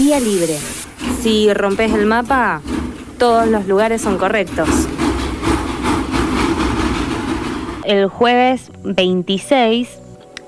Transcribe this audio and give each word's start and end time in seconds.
Vía 0.00 0.18
libre. 0.18 0.56
Si 1.20 1.52
rompes 1.52 1.92
el 1.92 2.06
mapa, 2.06 2.62
todos 3.18 3.46
los 3.46 3.66
lugares 3.66 4.00
son 4.00 4.16
correctos. 4.16 4.66
El 7.84 8.08
jueves 8.08 8.72
26 8.82 10.00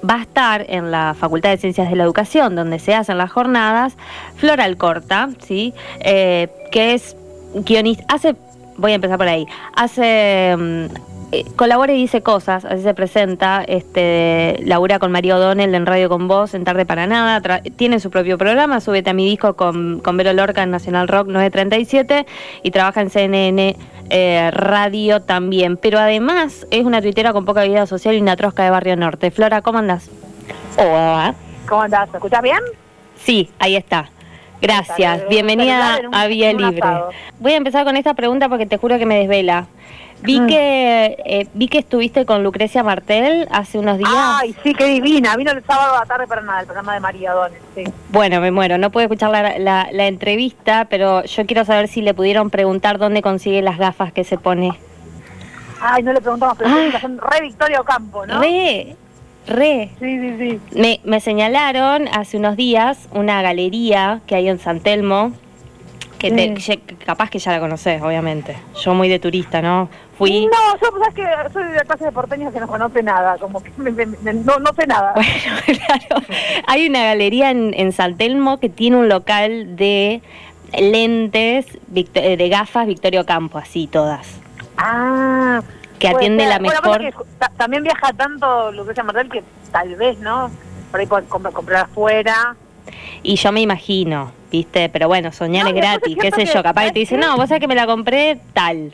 va 0.08 0.14
a 0.14 0.22
estar 0.22 0.64
en 0.70 0.90
la 0.90 1.12
Facultad 1.12 1.50
de 1.50 1.58
Ciencias 1.58 1.90
de 1.90 1.96
la 1.96 2.04
Educación, 2.04 2.56
donde 2.56 2.78
se 2.78 2.94
hacen 2.94 3.18
las 3.18 3.30
jornadas, 3.30 3.98
Flora 4.36 4.64
Alcorta, 4.64 5.28
¿sí? 5.46 5.74
Eh, 6.00 6.48
que 6.70 6.94
es 6.94 7.14
guionista, 7.54 8.04
hace, 8.08 8.34
voy 8.78 8.92
a 8.92 8.94
empezar 8.94 9.18
por 9.18 9.28
ahí, 9.28 9.46
hace, 9.76 10.56
mm, 10.56 10.86
eh, 11.32 11.44
colabora 11.56 11.92
y 11.92 11.96
dice 11.96 12.22
cosas, 12.22 12.64
así 12.64 12.82
se 12.82 12.94
presenta, 12.94 13.64
este, 13.66 14.58
labura 14.64 14.98
con 14.98 15.10
María 15.10 15.36
O'Donnell 15.36 15.74
en 15.74 15.86
Radio 15.86 16.08
con 16.08 16.28
Voz, 16.28 16.54
en 16.54 16.64
Tarde 16.64 16.86
para 16.86 17.06
Nada, 17.06 17.40
tra- 17.40 17.62
tiene 17.76 17.98
su 18.00 18.10
propio 18.10 18.38
programa, 18.38 18.80
súbete 18.80 19.10
a 19.10 19.14
mi 19.14 19.24
disco 19.26 19.54
con, 19.54 20.00
con 20.00 20.16
Vero 20.16 20.32
Lorca 20.32 20.62
en 20.62 20.70
Nacional 20.70 21.08
Rock 21.08 21.28
937 21.28 22.26
y 22.62 22.70
trabaja 22.70 23.00
en 23.00 23.10
CNN 23.10 23.76
eh, 24.10 24.50
Radio 24.52 25.22
también, 25.22 25.76
pero 25.78 25.98
además 25.98 26.66
es 26.70 26.84
una 26.84 27.00
tuitera 27.00 27.32
con 27.32 27.44
poca 27.44 27.62
vida 27.64 27.86
social 27.86 28.14
y 28.14 28.20
una 28.20 28.36
trosca 28.36 28.62
de 28.64 28.70
Barrio 28.70 28.96
Norte. 28.96 29.30
Flora, 29.30 29.62
¿cómo 29.62 29.78
andás? 29.78 30.10
Hola. 30.76 31.34
¿Cómo 31.68 31.82
andás? 31.82 32.10
¿Me 32.10 32.18
escuchás 32.18 32.42
bien? 32.42 32.58
Sí, 33.16 33.48
ahí 33.58 33.76
está. 33.76 34.10
Gracias. 34.62 35.28
Bienvenida 35.28 35.98
un- 36.06 36.14
a 36.14 36.26
Vía 36.28 36.52
Libre. 36.52 36.78
asado. 36.80 37.10
Voy 37.40 37.52
a 37.52 37.56
empezar 37.56 37.84
con 37.84 37.96
esta 37.96 38.14
pregunta 38.14 38.48
porque 38.48 38.64
te 38.64 38.76
juro 38.78 38.96
que 38.98 39.06
me 39.06 39.18
desvela. 39.18 39.66
Vi 40.20 40.40
Mm. 40.40 40.46
que 40.46 41.16
eh, 41.26 41.46
vi 41.52 41.66
que 41.66 41.78
estuviste 41.78 42.24
con 42.24 42.44
Lucrecia 42.44 42.84
Martel 42.84 43.48
hace 43.50 43.76
unos 43.80 43.98
días. 43.98 44.08
Ay, 44.14 44.54
sí, 44.62 44.72
qué 44.72 44.84
divina. 44.84 45.34
Vino 45.36 45.50
el 45.50 45.64
sábado 45.64 45.96
a 45.96 46.00
la 46.00 46.06
tarde 46.06 46.28
para 46.28 46.42
nada, 46.42 46.60
el 46.60 46.66
programa 46.66 46.94
de 46.94 47.00
María 47.00 47.32
Dones. 47.32 47.58
Sí. 47.74 47.82
Bueno, 48.10 48.40
me 48.40 48.52
muero. 48.52 48.78
No 48.78 48.90
puedo 48.90 49.02
escuchar 49.04 49.30
la, 49.30 49.58
la- 49.58 49.88
la 49.90 50.06
entrevista, 50.06 50.86
pero 50.88 51.24
yo 51.24 51.44
quiero 51.44 51.64
saber 51.64 51.88
si 51.88 52.00
le 52.02 52.14
pudieron 52.14 52.50
preguntar 52.50 52.98
dónde 52.98 53.20
consigue 53.20 53.62
las 53.62 53.78
gafas 53.78 54.12
que 54.12 54.22
se 54.22 54.38
pone. 54.38 54.78
Ay, 55.80 56.04
no 56.04 56.12
le 56.12 56.20
preguntamos, 56.20 56.56
pero 56.56 56.70
Ah. 56.70 57.00
son 57.00 57.18
re 57.18 57.40
Victoria 57.40 57.80
Ocampo, 57.80 58.24
¿no? 58.24 58.40
Re, 58.40 58.94
re. 59.46 59.90
Sí, 60.00 60.18
sí, 60.18 60.36
sí. 60.38 60.78
Me, 60.78 61.00
me 61.04 61.20
señalaron 61.20 62.08
hace 62.08 62.36
unos 62.36 62.56
días 62.56 63.08
una 63.12 63.42
galería 63.42 64.20
que 64.26 64.34
hay 64.36 64.48
en 64.48 64.58
San 64.58 64.80
Telmo, 64.80 65.32
que 66.18 66.30
te- 66.30 66.56
Sí. 66.60 66.76
capaz 67.04 67.30
que 67.30 67.38
ya 67.40 67.50
la 67.52 67.60
conoces, 67.60 68.00
obviamente. 68.00 68.56
Yo 68.82 68.94
muy 68.94 69.08
de 69.08 69.18
turista, 69.18 69.60
¿no? 69.60 69.88
Fui... 70.16 70.46
No, 70.46 70.52
yo 70.80 70.88
sabes 71.00 71.14
que 71.14 71.52
soy 71.52 71.64
de 71.64 71.74
la 71.74 71.84
clase 71.84 72.04
de 72.04 72.12
porteños 72.12 72.52
que 72.54 72.60
no 72.60 72.68
conoce 72.68 73.02
nada, 73.02 73.36
como 73.38 73.60
que 73.62 73.72
me- 73.76 73.90
me- 73.90 74.06
me- 74.06 74.34
no, 74.34 74.58
no 74.60 74.72
sé 74.78 74.86
nada. 74.86 75.14
Bueno, 75.14 75.30
claro. 75.86 76.24
Hay 76.68 76.86
una 76.88 77.02
galería 77.02 77.50
en, 77.50 77.74
en 77.76 77.90
San 77.92 78.16
Telmo 78.16 78.60
que 78.60 78.68
tiene 78.68 78.98
un 78.98 79.08
local 79.08 79.74
de 79.74 80.22
lentes, 80.78 81.66
eh, 81.94 82.36
de 82.36 82.48
gafas 82.48 82.86
Victorio 82.86 83.26
Campo, 83.26 83.58
así 83.58 83.86
todas. 83.88 84.26
Ah. 84.76 85.60
Que 86.02 86.08
atiende 86.08 86.46
la 86.46 86.58
Bueno, 86.58 86.80
mejor... 86.82 86.98
que 86.98 87.14
también 87.56 87.82
viaja 87.84 88.12
tanto 88.12 88.72
Lucrecia 88.72 89.04
Martel 89.04 89.28
que 89.30 89.42
tal 89.70 89.94
vez, 89.94 90.18
¿no? 90.18 90.50
Por 90.90 90.98
ahí 91.00 91.06
pueden 91.06 91.26
comprar, 91.28 91.54
comprar 91.54 91.84
afuera. 91.84 92.56
Y 93.22 93.36
yo 93.36 93.52
me 93.52 93.60
imagino, 93.60 94.32
¿viste? 94.50 94.88
Pero 94.88 95.06
bueno, 95.06 95.30
soñar 95.30 95.64
No, 95.64 95.70
es 95.70 95.76
gratis, 95.76 96.16
qué 96.20 96.30
sé 96.32 96.44
yo. 96.46 96.62
Capaz 96.62 96.72
que 96.72 96.74
¿sabes 96.88 96.92
te 96.94 96.98
dicen, 96.98 97.20
no, 97.20 97.36
vos 97.36 97.48
sabés 97.48 97.60
que 97.60 97.68
me 97.68 97.76
la 97.76 97.86
compré 97.86 98.40
tal. 98.52 98.92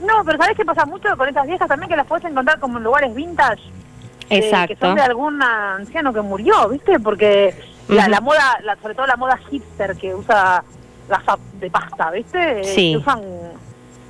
No, 0.00 0.24
pero 0.24 0.38
¿sabés 0.38 0.56
qué 0.56 0.64
pasa 0.64 0.86
mucho 0.86 1.14
con 1.16 1.28
estas 1.28 1.46
viejas 1.46 1.68
también? 1.68 1.90
Que 1.90 1.96
las 1.96 2.06
puedes 2.06 2.24
encontrar 2.24 2.58
como 2.60 2.78
en 2.78 2.84
lugares 2.84 3.14
vintage. 3.14 3.62
eh, 3.62 4.26
que 4.28 4.38
Exacto. 4.38 4.76
son 4.86 4.94
de 4.96 5.02
algún 5.02 5.42
anciano 5.42 6.12
que 6.14 6.20
murió, 6.22 6.68
¿viste? 6.70 6.98
Porque 6.98 7.54
la, 7.88 8.20
moda, 8.22 8.58
la- 8.62 8.76
sobre 8.76 8.94
todo 8.94 9.06
la 9.06 9.16
moda 9.16 9.36
hipster 9.50 9.94
que 9.96 10.14
usa 10.14 10.64
gafas 11.08 11.38
de 11.60 11.70
pasta, 11.70 12.10
¿viste? 12.10 12.64
Sí. 12.64 12.92
que 12.92 12.96
usan, 12.98 13.20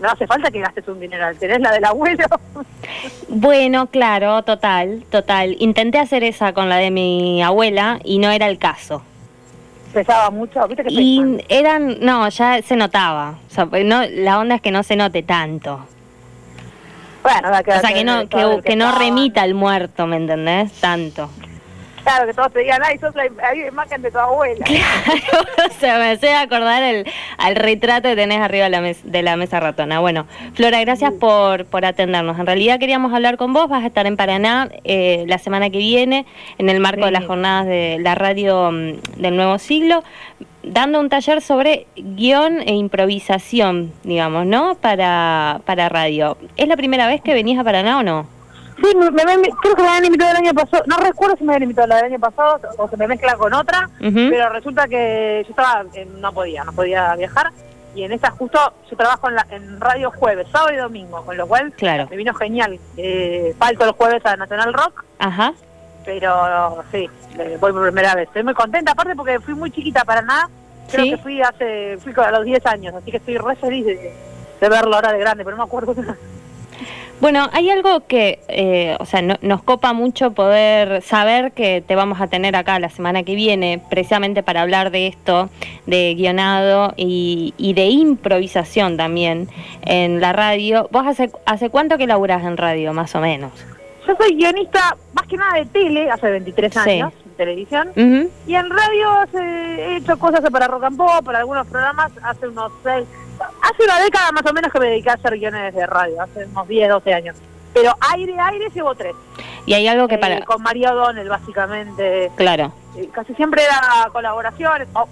no 0.01 0.09
hace 0.11 0.27
falta 0.27 0.51
que 0.51 0.61
gastes 0.61 0.87
un 0.89 1.01
dineral, 1.01 1.37
tenés 1.37 1.61
la 1.61 1.73
del 1.73 1.85
abuelo. 1.85 2.25
Bueno, 3.29 3.89
claro, 3.89 4.43
total, 4.43 5.05
total. 5.11 5.57
Intenté 5.59 5.99
hacer 5.99 6.23
esa 6.23 6.53
con 6.53 6.69
la 6.69 6.77
de 6.77 6.91
mi 6.91 7.43
abuela 7.43 7.99
y 8.05 8.19
no 8.19 8.31
era 8.31 8.49
el 8.49 8.59
caso. 8.59 9.03
Pesaba 9.93 10.31
mucho, 10.31 10.67
¿viste? 10.69 10.85
Que 10.85 10.91
pesan? 10.91 11.01
Y 11.01 11.45
eran, 11.49 11.99
no, 12.01 12.29
ya 12.29 12.63
se 12.63 12.77
notaba. 12.77 13.35
O 13.51 13.55
sea, 13.55 13.67
pues 13.67 13.85
no, 13.85 14.03
la 14.09 14.39
onda 14.39 14.55
es 14.55 14.63
que 14.63 14.71
no 14.71 14.83
se 14.83 14.97
note 14.97 15.23
tanto. 15.23 15.85
Bueno, 17.23 17.49
O 17.51 17.81
sea, 17.81 17.93
que 17.93 18.05
no, 18.05 18.29
que, 18.29 18.61
que 18.65 18.77
no 18.77 18.97
remita 18.97 19.43
al 19.43 19.55
muerto, 19.55 20.07
¿me 20.07 20.17
entendés? 20.17 20.73
Tanto. 20.81 21.29
Claro, 22.07 22.25
que 22.29 22.35
todos 22.35 22.53
te 22.53 22.61
digan, 22.61 22.81
ay, 22.85 22.99
sos 22.99 23.13
la, 23.17 23.27
imagen 23.27 24.01
de 24.01 24.13
tu 24.13 24.19
abuela. 24.19 24.65
Claro, 24.65 25.45
o 25.69 25.73
sea, 25.81 25.99
me 25.99 26.11
hace 26.11 26.33
acordar 26.35 26.81
el, 26.85 27.05
al 27.37 27.57
retrato 27.57 28.09
que 28.09 28.15
tenés 28.15 28.41
arriba 28.41 28.65
de 28.67 28.71
la, 28.71 28.81
mes- 28.81 29.01
de 29.03 29.23
la 29.23 29.37
mesa 29.37 29.59
ratona. 29.59 29.99
Bueno, 29.99 30.27
Flora, 30.55 30.81
gracias 30.83 31.13
por, 31.15 31.65
por 31.67 31.85
atendernos. 31.85 32.39
En 32.39 32.47
realidad 32.47 32.79
queríamos 32.79 33.13
hablar 33.13 33.37
con 33.37 33.53
vos, 33.53 33.69
vas 33.69 33.83
a 33.83 33.89
estar 33.89 34.07
en 34.07 34.17
Paraná 34.17 34.69
eh, 34.85 35.25
la 35.27 35.39
semana 35.39 35.69
que 35.71 35.79
viene, 35.79 36.27
en 36.59 36.69
el 36.69 36.79
marco 36.79 37.07
de 37.07 37.11
las 37.11 37.25
jornadas 37.25 37.67
de 37.67 37.99
la 38.01 38.15
radio 38.15 38.71
mm, 38.71 39.21
del 39.21 39.35
nuevo 39.35 39.59
siglo, 39.59 40.05
dando 40.63 41.01
un 41.01 41.09
taller 41.09 41.41
sobre 41.43 41.89
guion 41.97 42.61
e 42.61 42.75
improvisación, 42.75 43.93
digamos, 44.05 44.47
¿no? 44.47 44.77
Para, 44.77 45.61
para 45.65 45.89
radio. 45.89 46.37
¿Es 46.57 46.69
la 46.69 46.77
primera 46.77 47.09
vez 47.09 47.21
que 47.21 47.35
venís 47.35 47.59
a 47.59 47.65
Paraná 47.65 47.99
o 47.99 48.03
no? 48.05 48.36
Sí, 48.77 48.95
me, 48.95 49.11
me- 49.11 49.49
creo 49.63 49.75
que 49.75 49.83
me 49.83 49.89
habían 49.89 50.05
invitado 50.07 50.31
el 50.33 50.37
año 50.37 50.55
pasado, 50.55 50.83
no 50.87 50.97
recuerdo 50.99 51.37
si 51.37 51.45
me 51.45 51.53
habían 51.53 51.63
invitado 51.65 51.87
la 51.89 51.97
del 51.97 52.05
año 52.07 52.19
pasado 52.21 52.61
o 52.77 52.89
se 52.89 52.97
me 52.97 53.09
mezcla 53.09 53.35
con 53.37 53.53
otra, 53.55 53.89
pero 54.01 54.49
resulta 54.51 54.87
que 54.87 55.43
yo 55.47 55.51
estaba, 55.51 55.85
en- 55.95 56.21
no 56.21 56.33
podía, 56.33 56.63
no 56.65 56.73
podía 56.73 57.15
viajar 57.17 57.51
y 57.95 58.03
en 58.05 58.13
esta 58.13 58.31
justo 58.31 58.59
yo 58.91 58.97
trabajo 58.97 59.29
en, 59.31 59.35
la, 59.37 59.47
en 59.51 59.81
radio 59.81 60.11
jueves, 60.11 60.47
sábado 60.53 60.73
y 60.75 60.77
domingo, 60.77 61.25
con 61.25 61.37
lo 61.39 61.47
cual 61.47 61.73
Claro. 61.73 62.07
me 62.11 62.17
vino 62.17 62.35
genial. 62.35 62.79
Eh, 62.99 63.55
falto 63.59 63.87
los 63.87 63.97
jueves 63.97 64.25
a 64.27 64.37
Nacional 64.37 64.75
Rock, 64.75 65.03
Ajá. 65.19 65.55
pero 66.05 66.85
sí, 66.93 67.09
eh, 67.39 67.57
voy 67.59 67.73
por 67.73 67.83
primera 67.85 68.15
vez. 68.15 68.29
Estoy 68.29 68.43
muy 68.43 68.53
contenta, 68.55 68.93
aparte 68.93 69.17
porque 69.17 69.41
fui 69.41 69.55
muy 69.55 69.71
chiquita 69.71 70.05
para 70.05 70.21
nada, 70.21 70.51
creo 70.91 71.05
Sí. 71.07 71.11
que 71.13 71.17
fui 71.19 71.41
hace, 71.41 71.97
fui 72.03 72.13
a 72.17 72.31
los 72.31 72.45
10 72.45 72.67
años, 72.67 72.95
así 72.95 73.11
que 73.11 73.17
estoy 73.17 73.39
re 73.39 73.57
feliz 73.57 73.87
de, 73.87 74.13
de 74.61 74.69
verlo 74.69 74.95
ahora 74.95 75.13
de 75.13 75.19
grande, 75.19 75.43
pero 75.45 75.57
no 75.57 75.63
me 75.65 75.67
acuerdo. 75.67 75.95
Bueno, 77.19 77.49
hay 77.53 77.71
algo 77.71 78.07
que, 78.07 78.41
eh, 78.49 78.95
o 79.01 79.07
sea, 79.07 79.23
no- 79.23 79.37
nos 79.41 79.63
copa 79.63 79.95
mucho 79.95 80.33
poder 80.33 81.01
saber 81.01 81.53
que 81.53 81.81
te 81.81 81.97
vamos 81.97 82.21
a 82.21 82.27
tener 82.27 82.55
acá 82.57 82.79
la 82.79 82.91
semana 82.91 83.23
que 83.23 83.35
viene, 83.35 83.81
precisamente 83.89 84.43
para 84.43 84.61
hablar 84.61 84.91
de 84.91 85.07
esto, 85.07 85.49
de 85.87 86.15
guionado 86.15 86.93
y, 86.97 87.55
y 87.57 87.73
de 87.73 87.87
improvisación 87.87 88.99
también 88.99 89.49
en 89.83 90.21
la 90.21 90.35
radio. 90.35 90.89
¿Vos 90.93 91.07
hace, 91.07 91.31
hace 91.47 91.71
cuánto 91.71 91.97
que 91.97 92.07
laburás 92.07 92.45
en 92.45 92.59
radio, 92.59 92.93
más 92.93 93.15
o 93.15 93.21
menos? 93.21 93.51
Yo 94.07 94.15
soy 94.21 94.37
guionista 94.37 94.95
más 95.15 95.27
que 95.27 95.37
nada 95.39 95.55
de 95.55 95.67
tele, 95.67 96.11
hace 96.11 96.31
23 96.31 96.73
Sí. 96.75 96.79
años, 96.91 97.13
en 97.25 97.33
televisión. 97.33 97.89
Y 98.47 98.55
en 98.55 98.69
radio 98.71 99.11
hace- 99.23 99.39
he 99.41 99.97
hecho 99.97 100.19
cosas 100.19 100.43
para 100.51 100.69
Rock 100.69 100.85
and 100.85 100.97
Pop, 100.99 101.25
para 101.25 101.39
algunos 101.39 101.67
programas, 101.67 102.13
hace 102.23 102.47
unos 102.47 102.71
seis, 102.85 103.05
hace 103.63 103.85
una 103.85 104.01
década 104.01 104.33
más 104.33 104.45
o 104.47 104.53
menos 104.53 104.73
que 104.73 104.81
me 104.81 104.87
dediqué 104.87 105.11
a 105.11 105.15
hacer 105.15 105.39
guiones 105.39 105.75
de 105.75 105.87
radio, 105.87 106.23
hace 106.23 106.45
unos 106.47 106.69
10, 106.69 106.89
12 106.89 107.15
años. 107.15 107.37
Pero 107.75 107.95
aire, 108.13 108.35
aire 108.39 108.69
llevo 108.75 108.95
tres. 108.95 109.15
Y 109.67 109.75
hay 109.75 109.87
algo 109.89 110.09
que 110.09 110.15
Eh, 110.15 110.19
para... 110.19 110.41
Con 110.45 110.63
María 110.63 110.93
O'Donnell, 110.95 111.29
básicamente. 111.29 112.31
Claro. 112.37 112.73
Eh, 112.97 113.09
casi 113.13 113.35
siempre 113.35 113.63
era 113.65 114.09
colaboraciones, 114.13 114.89
o 114.95 115.07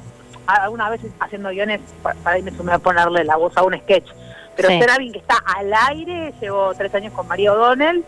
algunas 0.47 0.91
veces 0.91 1.11
haciendo 1.21 1.51
guiones, 1.51 1.81
pa- 2.03 2.15
para 2.23 2.37
ahí 2.37 2.43
me 2.43 2.51
sumé 2.53 2.73
a 2.73 2.79
ponerle 2.79 3.25
la 3.25 3.37
voz 3.37 3.55
a 3.57 3.63
un 3.63 3.75
sketch. 3.79 4.09
Pero 4.57 4.69
Sí. 4.69 4.79
ser 4.79 4.91
alguien 4.91 5.13
que 5.13 5.19
está 5.19 5.37
al 5.45 5.73
aire, 5.89 6.33
llevo 6.41 6.73
tres 6.75 6.95
años 6.95 7.13
con 7.13 7.27
María 7.29 7.53
O'Donnell. 7.53 8.05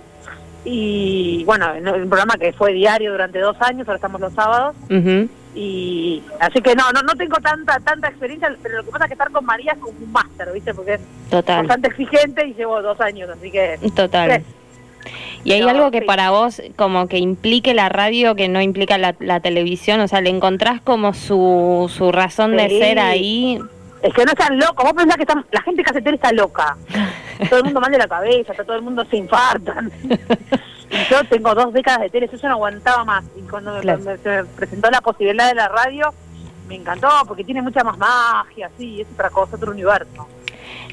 Y 0.65 1.44
bueno, 1.44 1.75
en 1.75 1.87
un 1.88 2.09
programa 2.09 2.34
que 2.38 2.53
fue 2.53 2.72
diario 2.72 3.12
durante 3.12 3.38
dos 3.38 3.56
años, 3.60 3.87
ahora 3.87 3.97
estamos 3.97 4.21
los 4.21 4.32
sábados. 4.32 4.75
Ujú. 4.90 5.29
Y 5.58 6.23
así 6.38 6.61
que 6.61 6.75
no, 6.76 6.93
no, 6.93 7.00
no 7.00 7.14
tengo 7.14 7.38
tanta 7.38 7.81
tanta 7.81 8.08
experiencia, 8.08 8.55
pero 8.62 8.76
lo 8.76 8.85
que 8.85 8.91
pasa 8.91 9.05
es 9.05 9.08
que 9.08 9.14
estar 9.14 9.31
con 9.32 9.47
María 9.47 9.73
es 9.73 9.79
como 9.79 9.99
un 9.99 10.12
máster, 10.12 10.53
¿viste? 10.53 10.75
Porque 10.75 10.94
es 10.94 11.00
Total. 11.31 11.67
bastante 11.67 11.88
exigente 11.88 12.47
y 12.47 12.53
llevo 12.53 12.82
dos 12.82 13.00
años, 13.00 13.31
así 13.31 13.50
que... 13.50 13.79
Total. 13.94 14.29
tres. 14.29 14.43
¿Y 15.44 15.53
hay 15.53 15.62
algo 15.62 15.91
que 15.91 16.00
sí. 16.00 16.05
para 16.05 16.31
vos 16.31 16.61
como 16.76 17.08
que 17.08 17.19
implique 17.19 17.73
la 17.73 17.88
radio 17.88 18.35
que 18.35 18.49
no 18.49 18.61
implica 18.61 18.99
la, 18.99 19.14
la 19.20 19.41
televisión? 19.41 20.00
O 20.00 20.08
sea, 20.08 20.20
¿le 20.20 20.29
encontrás 20.29 20.82
como 20.82 21.14
su, 21.14 21.91
su 21.94 22.12
razón 22.12 22.56
de 22.56 22.69
ser 22.69 22.99
ahí? 22.99 23.59
Es 24.02 24.12
que 24.12 24.25
no 24.25 24.32
están 24.32 24.59
locos, 24.59 24.85
vos 24.85 24.93
pensás 24.93 25.17
que 25.17 25.23
están, 25.23 25.47
la 25.52 25.62
gente 25.62 25.82
casetera 25.82 26.17
está 26.17 26.32
loca. 26.32 26.76
todo 27.49 27.61
el 27.61 27.64
mundo 27.64 27.81
mal 27.81 27.91
de 27.91 27.99
la 27.99 28.09
cabeza, 28.09 28.52
todo 28.52 28.76
el 28.76 28.82
mundo 28.82 29.06
se 29.09 29.17
infartan. 29.17 29.91
yo 31.11 31.25
tengo 31.29 31.55
dos 31.55 31.73
décadas 31.73 32.00
de 32.03 32.11
tele, 32.11 32.29
yo 32.31 32.49
no 32.49 32.55
aguantaba 32.55 33.05
más. 33.05 33.25
Y 33.37 33.43
cuando 33.43 33.75
me- 33.75 33.81
Claro. 33.81 34.00
me, 34.05 34.17
se 34.19 34.29
me 34.29 34.44
presentó 34.44 34.91
la 34.91 35.00
posibilidad 35.00 35.49
de 35.49 35.55
la 35.55 35.69
radio, 35.69 36.12
me 36.69 36.77
encantó 36.77 37.09
porque 37.27 37.44
tiene 37.44 37.62
mucha 37.62 37.83
más 37.85 37.97
magia, 37.99 38.71
sí, 38.77 39.00
es 39.00 39.09
otra 39.12 39.31
cosa, 39.31 39.56
otro 39.56 39.71
universo. 39.73 40.27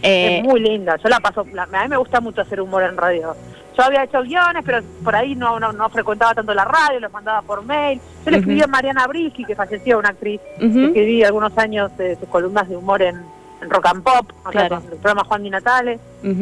Eh, 0.01 0.37
es 0.39 0.43
muy 0.43 0.59
linda, 0.59 0.97
yo 0.97 1.09
la 1.09 1.19
paso, 1.19 1.45
la- 1.53 1.63
a 1.63 1.83
mí 1.83 1.89
me 1.89 1.97
gusta 1.97 2.19
mucho 2.19 2.41
hacer 2.41 2.59
humor 2.61 2.83
en 2.83 2.97
radio. 2.97 3.35
yo 3.75 3.83
había 3.83 4.03
hecho 4.03 4.21
guiones, 4.21 4.61
pero 4.63 4.83
por 5.03 5.15
ahí 5.15 5.33
no, 5.35 5.59
no, 5.59 5.89
frecuentaba 5.89 6.35
tanto 6.35 6.53
la 6.53 6.63
radio, 6.63 6.99
los 6.99 7.11
mandaba 7.11 7.41
por 7.41 7.63
mail. 7.65 7.99
Yo 8.23 8.29
le 8.29 8.37
escribí 8.37 8.61
a 8.61 8.67
Mariana 8.67 9.07
Brisky, 9.07 9.45
que 9.45 9.55
falleció, 9.55 9.97
una 9.97 10.09
actriz, 10.09 10.39
escribí 10.59 11.23
algunos 11.23 11.57
años 11.57 11.95
de 11.97 12.15
sus 12.17 12.29
columnas 12.29 12.69
de 12.69 12.77
humor 12.77 13.01
en, 13.01 13.23
Rock 13.69 13.85
and 13.87 14.03
Pop, 14.03 14.31
claro. 14.49 14.77
el 14.77 14.97
programa 14.97 15.23
Juan 15.25 15.43
Di 15.43 15.49
Natale. 15.49 15.99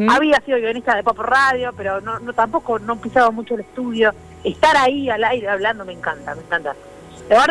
Había 0.08 0.40
sido 0.40 0.58
guionista 0.58 0.94
de 0.94 1.02
Pop 1.02 1.18
Radio, 1.18 1.72
pero 1.76 2.00
no, 2.00 2.18
no 2.20 2.32
tampoco 2.32 2.78
no 2.78 2.96
pisaba 2.96 3.30
mucho 3.30 3.54
el 3.54 3.60
estudio. 3.60 4.12
Estar 4.44 4.76
ahí 4.76 5.08
al 5.08 5.24
aire 5.24 5.48
hablando 5.48 5.84
me 5.84 5.92
encanta, 5.92 6.34
me 6.34 6.42
encanta. 6.42 6.74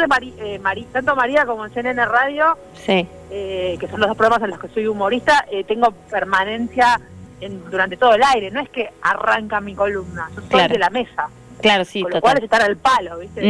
Mari, 0.07 0.33
eh, 0.37 0.59
tanto 0.91 1.15
María 1.15 1.45
como 1.45 1.65
en 1.65 1.73
CNN 1.73 2.05
Radio, 2.05 2.57
sí. 2.73 3.07
eh, 3.31 3.77
que 3.79 3.87
son 3.87 3.99
los 3.99 4.09
dos 4.09 4.17
programas 4.17 4.43
en 4.43 4.51
los 4.51 4.59
que 4.59 4.67
soy 4.67 4.87
humorista, 4.87 5.45
eh, 5.51 5.63
tengo 5.63 5.91
permanencia 6.09 6.99
en, 7.39 7.63
durante 7.69 7.97
todo 7.97 8.13
el 8.13 8.21
aire. 8.23 8.51
No 8.51 8.59
es 8.59 8.69
que 8.69 8.91
arranca 9.01 9.59
mi 9.59 9.73
columna, 9.73 10.29
yo 10.35 10.41
soy 10.49 10.67
de 10.67 10.77
la 10.77 10.89
mesa. 10.89 11.29
Claro, 11.61 11.85
sí, 11.85 12.01
con 12.01 12.11
lo 12.11 12.21
cual 12.21 12.37
es 12.37 12.43
estar 12.43 12.61
al 12.61 12.77
palo, 12.77 13.19
¿viste? 13.19 13.41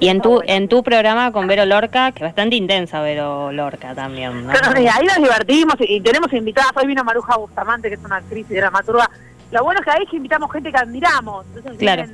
Y 0.00 0.08
en 0.08 0.20
tu 0.20 0.42
en 0.46 0.68
tu 0.68 0.82
programa 0.82 1.32
con 1.32 1.46
Vero 1.46 1.64
Lorca, 1.64 2.12
que 2.12 2.24
bastante 2.24 2.56
intensa 2.56 3.00
Vero 3.00 3.52
Lorca 3.52 3.94
también. 3.94 4.46
¿no? 4.46 4.52
ahí 4.52 5.06
nos 5.06 5.16
divertimos 5.16 5.76
y, 5.80 6.00
tenemos 6.00 6.32
invitadas. 6.32 6.72
Hoy 6.76 6.86
vino 6.86 7.02
Maruja 7.04 7.36
Bustamante, 7.36 7.88
que 7.88 7.94
es 7.94 8.04
una 8.04 8.16
actriz 8.16 8.46
y 8.50 8.54
dramaturga. 8.54 9.10
Lo 9.50 9.64
bueno 9.64 9.80
es 9.80 9.84
que 9.84 9.90
ahí 9.92 10.02
es 10.04 10.10
que 10.10 10.16
invitamos 10.16 10.50
gente 10.52 10.70
que 10.70 10.78
admiramos. 10.78 11.46
Entonces 11.54 11.78
claro 11.78 12.04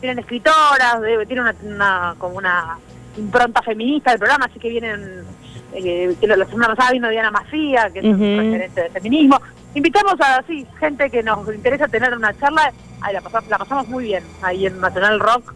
tienen 0.00 0.18
escritoras, 0.18 0.98
tienen 1.26 1.54
una, 1.64 2.14
como 2.18 2.36
una 2.36 2.78
impronta 3.16 3.62
feminista 3.62 4.10
del 4.10 4.20
programa, 4.20 4.46
así 4.46 4.58
que 4.58 4.68
vienen, 4.68 5.24
eh, 5.72 6.16
la 6.22 6.46
semana 6.46 6.74
pasada 6.74 6.92
vino 6.92 7.08
Diana 7.08 7.30
Macía, 7.30 7.90
que 7.90 7.98
es 7.98 8.04
un 8.04 8.18
referente 8.18 8.82
de 8.82 8.90
feminismo. 8.90 9.40
Invitamos 9.74 10.14
a 10.20 10.42
sí, 10.46 10.66
gente 10.78 11.10
que 11.10 11.22
nos 11.22 11.52
interesa 11.52 11.88
tener 11.88 12.16
una 12.16 12.36
charla, 12.38 12.72
ahí 13.00 13.14
la, 13.14 13.20
pasamos, 13.20 13.88
muy 13.88 14.04
bien, 14.04 14.24
ahí 14.42 14.66
en 14.66 14.80
Nacional 14.80 15.20
Rock. 15.20 15.54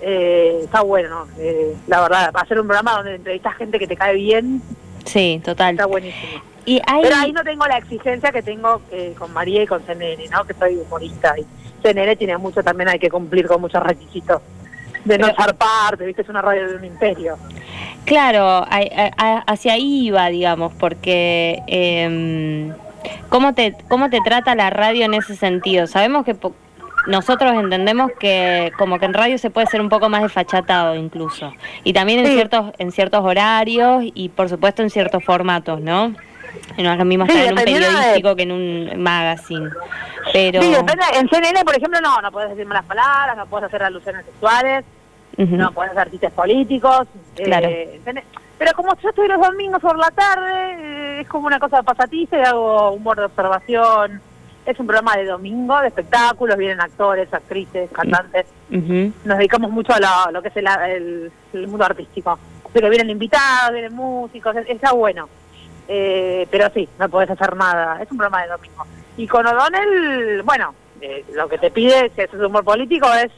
Eh, 0.00 0.60
está 0.64 0.82
bueno, 0.82 1.26
eh, 1.38 1.74
la 1.86 2.00
verdad, 2.02 2.32
para 2.32 2.44
hacer 2.44 2.60
un 2.60 2.66
programa 2.66 2.96
donde 2.96 3.16
entrevistas 3.16 3.56
gente 3.56 3.78
que 3.78 3.86
te 3.86 3.96
cae 3.96 4.14
bien. 4.14 4.62
Sí, 5.04 5.40
total. 5.44 5.72
Está 5.72 5.86
buenísimo. 5.86 6.42
Y 6.64 6.80
Pero 7.02 7.16
ahí 7.16 7.32
no 7.32 7.42
tengo 7.42 7.66
la 7.66 7.78
exigencia 7.78 8.30
que 8.30 8.42
tengo 8.42 8.82
eh, 8.90 9.14
con 9.18 9.32
María 9.32 9.62
y 9.62 9.66
con 9.66 9.82
CNN, 9.86 10.28
¿no? 10.28 10.44
Que 10.44 10.54
soy 10.54 10.76
humorista 10.76 11.34
y 11.38 11.46
CNN 11.82 12.16
tiene 12.16 12.36
mucho 12.36 12.62
también, 12.62 12.90
hay 12.90 12.98
que 12.98 13.08
cumplir 13.08 13.46
con 13.46 13.60
muchos 13.60 13.82
requisitos 13.82 14.42
de 15.04 15.18
no 15.18 15.26
ser 15.26 15.54
parte, 15.54 16.04
¿viste? 16.04 16.22
Es 16.22 16.28
una 16.28 16.42
radio 16.42 16.68
de 16.68 16.76
un 16.76 16.84
imperio. 16.84 17.38
Claro, 18.04 18.64
hacia 19.46 19.72
ahí 19.72 20.06
iba, 20.06 20.28
digamos, 20.28 20.72
porque 20.74 21.62
eh, 21.66 22.72
¿cómo, 23.28 23.54
te, 23.54 23.74
¿cómo 23.88 24.10
te 24.10 24.20
trata 24.20 24.54
la 24.54 24.70
radio 24.70 25.04
en 25.04 25.14
ese 25.14 25.36
sentido? 25.36 25.86
Sabemos 25.86 26.24
que 26.24 26.34
nosotros 27.06 27.52
entendemos 27.52 28.10
que 28.18 28.72
como 28.76 28.98
que 28.98 29.06
en 29.06 29.14
radio 29.14 29.38
se 29.38 29.50
puede 29.50 29.66
ser 29.66 29.80
un 29.80 29.88
poco 29.88 30.08
más 30.08 30.22
desfachatado 30.22 30.94
incluso, 30.94 31.52
y 31.84 31.92
también 31.92 32.20
en, 32.20 32.32
ciertos, 32.32 32.72
en 32.78 32.92
ciertos 32.92 33.24
horarios 33.24 34.04
y 34.14 34.28
por 34.28 34.48
supuesto 34.48 34.82
en 34.82 34.90
ciertos 34.90 35.24
formatos, 35.24 35.80
¿no? 35.80 36.14
no 36.76 36.92
es 36.92 36.98
lo 36.98 37.04
mismo 37.04 37.24
estar 37.24 37.44
en 37.44 37.52
un 37.52 37.56
periodístico 37.56 38.36
que 38.36 38.42
en 38.42 38.52
un 38.52 39.02
magazine. 39.02 39.70
Pero... 40.32 40.62
Sí, 40.62 40.70
depende. 40.70 41.04
En 41.14 41.28
CNN, 41.28 41.64
por 41.64 41.76
ejemplo, 41.76 42.00
no, 42.00 42.20
no 42.20 42.30
puedes 42.30 42.50
decir 42.50 42.66
malas 42.66 42.84
palabras, 42.84 43.36
no 43.36 43.46
puedes 43.46 43.66
hacer 43.66 43.82
alusiones 43.82 44.24
sexuales, 44.26 44.84
no 45.36 45.72
puedes 45.72 45.90
hacer 45.92 46.02
artistas 46.02 46.32
políticos. 46.32 47.06
Claro. 47.36 47.68
Eh, 47.68 48.00
pero 48.58 48.72
como 48.74 48.96
yo 49.00 49.08
estoy 49.08 49.28
los 49.28 49.40
domingos 49.40 49.80
por 49.80 49.96
la 49.96 50.10
tarde, 50.10 50.74
eh, 50.78 51.20
es 51.20 51.28
como 51.28 51.46
una 51.46 51.60
cosa 51.60 51.82
pasatiza 51.82 52.38
y 52.38 52.42
hago 52.42 52.90
humor 52.90 53.16
de 53.16 53.24
observación. 53.26 54.20
Es 54.68 54.78
un 54.78 54.86
programa 54.86 55.16
de 55.16 55.24
domingo, 55.24 55.80
de 55.80 55.88
espectáculos, 55.88 56.58
vienen 56.58 56.78
actores, 56.78 57.32
actrices, 57.32 57.90
cantantes. 57.90 58.44
Nos 58.68 59.38
dedicamos 59.38 59.70
mucho 59.70 59.94
a 59.94 60.30
lo, 60.30 60.42
que 60.42 60.48
es 60.48 60.56
el, 60.56 61.32
mundo 61.66 61.86
artístico. 61.86 62.38
Pero 62.70 62.90
vienen 62.90 63.08
invitados, 63.08 63.72
vienen 63.72 63.94
músicos, 63.94 64.54
está 64.56 64.92
bueno. 64.92 65.26
Eh, 65.88 66.46
pero 66.50 66.68
sí, 66.74 66.86
no 66.98 67.08
puedes 67.08 67.30
hacer 67.30 67.56
nada. 67.56 68.02
Es 68.02 68.10
un 68.10 68.18
programa 68.18 68.42
de 68.42 68.48
domingo. 68.50 68.86
Y 69.16 69.26
con 69.26 69.46
O'Donnell, 69.46 70.42
bueno, 70.42 70.74
eh, 71.00 71.24
lo 71.32 71.48
que 71.48 71.56
te 71.56 71.70
pide, 71.70 72.12
si 72.14 72.20
es 72.20 72.34
humor 72.34 72.62
político, 72.62 73.10
es, 73.14 73.32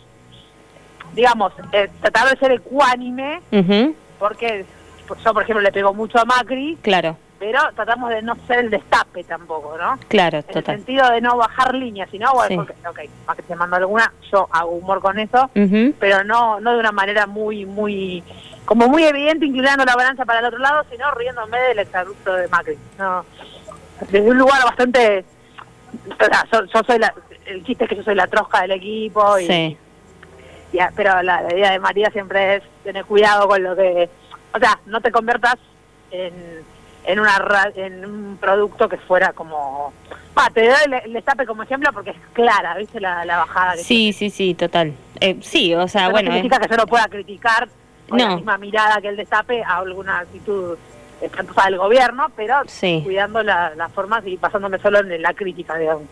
digamos, 1.15 1.53
eh, 1.71 1.89
tratar 2.01 2.29
de 2.29 2.39
ser 2.41 2.51
ecuánime, 2.51 3.41
porque 4.19 4.67
yo, 5.25 5.33
por 5.33 5.45
ejemplo, 5.45 5.63
le 5.63 5.71
pego 5.71 5.95
mucho 5.95 6.19
a 6.19 6.25
Macri. 6.25 6.77
Claro. 6.83 7.17
Pero 7.41 7.59
tratamos 7.75 8.11
de 8.11 8.21
no 8.21 8.37
ser 8.47 8.61
el 8.61 8.71
destape 8.71 9.25
tampoco, 9.25 9.77
¿no? 9.79 9.99
Claro, 10.09 10.45
en 10.47 10.59
el 10.59 10.65
sentido 10.65 11.11
de 11.11 11.23
no 11.23 11.39
bajar 11.39 11.75
líneas, 11.75 12.09
sino, 12.11 12.33
bueno, 12.35 12.67
porque, 12.67 12.75
ok, 12.87 13.11
Macri 13.27 13.45
te 13.45 13.57
manda 13.57 13.79
alguna, 13.79 14.13
yo 14.31 14.47
hago 14.53 14.73
humor 14.73 15.01
con 15.01 15.19
eso, 15.19 15.51
pero 15.99 16.23
no 16.23 16.61
no 16.61 16.73
de 16.75 16.79
una 16.79 16.93
manera 16.93 17.27
muy, 17.27 17.65
muy 17.65 18.23
como 18.71 18.87
muy 18.89 19.03
evidente 19.03 19.47
inclinando 19.47 19.85
la 19.85 19.97
balanza 19.97 20.25
para 20.25 20.39
el 20.39 20.45
otro 20.45 20.59
lado, 20.59 20.85
sino 20.91 21.11
riéndome 21.13 21.59
del 21.59 21.81
exabrupto 21.81 22.35
de 22.35 22.47
Macri. 22.47 22.79
No, 22.99 23.25
desde 24.11 24.31
un 24.31 24.39
lugar 24.39 24.63
bastante... 24.65 25.25
O 26.09 26.25
sea, 26.25 26.47
yo, 26.53 26.83
soy 26.87 26.99
la... 27.01 27.13
El 27.47 27.65
chiste 27.65 27.85
es 27.85 27.91
que 27.91 27.97
yo 27.97 28.05
soy 28.05 28.15
la 28.15 28.29
trosca 28.29 28.63
del 28.63 28.71
equipo 28.73 29.39
y... 29.39 29.47
Sí. 29.47 29.79
pero 30.95 31.21
la, 31.23 31.43
idea 31.53 31.73
de 31.73 31.81
María 31.81 32.11
siempre 32.11 32.57
es 32.57 32.63
tener 32.85 33.05
cuidado 33.07 33.49
con 33.49 33.63
lo 33.63 33.75
que... 33.75 34.09
O 34.55 34.59
sea, 34.59 34.79
no 34.87 35.01
te 35.01 35.11
conviertas 35.11 35.57
en, 36.13 36.63
en, 37.05 37.21
una, 37.21 37.39
en 37.75 38.05
un 38.05 38.39
producto 38.41 38.89
que 38.89 38.97
fuera 38.97 39.33
como... 39.33 39.93
Ah, 40.35 40.49
te 40.53 40.67
doy 40.69 41.01
el, 41.05 41.13
destape 41.13 41.45
como 41.45 41.63
ejemplo 41.63 41.93
porque 41.93 42.11
es 42.11 42.17
clara, 42.33 42.77
¿viste? 42.77 43.01
La, 43.01 43.25
la 43.25 43.39
bajada 43.39 43.75
que 43.75 43.83
Sí, 43.83 44.13
sí, 44.13 44.31
sí, 44.31 44.55
total. 44.55 44.95
Eh, 45.21 45.39
sí, 45.43 45.75
o 45.75 45.89
sea, 45.89 46.09
bueno... 46.09 46.31
No 46.31 46.37
significa 46.37 46.61
que 46.61 46.69
yo 46.69 46.77
no 46.77 46.87
pueda 46.87 47.07
criticar 47.09 47.69
con 48.09 48.19
la 48.19 48.37
misma 48.37 48.59
mirada 48.59 49.01
que 49.01 49.09
el 49.09 49.17
destape 49.17 49.63
a 49.63 49.77
alguna 49.79 50.21
actitud 50.21 50.77
espantosa 51.21 51.65
del 51.67 51.79
gobierno, 51.79 52.31
pero 52.35 52.63
cuidando 53.05 53.43
las 53.43 53.93
formas 53.93 54.27
y 54.27 54.37
pasándome 54.37 54.79
solo 54.79 55.01
en 55.01 55.23
la 55.23 55.35
crítica, 55.35 55.77
digamos. 55.77 56.05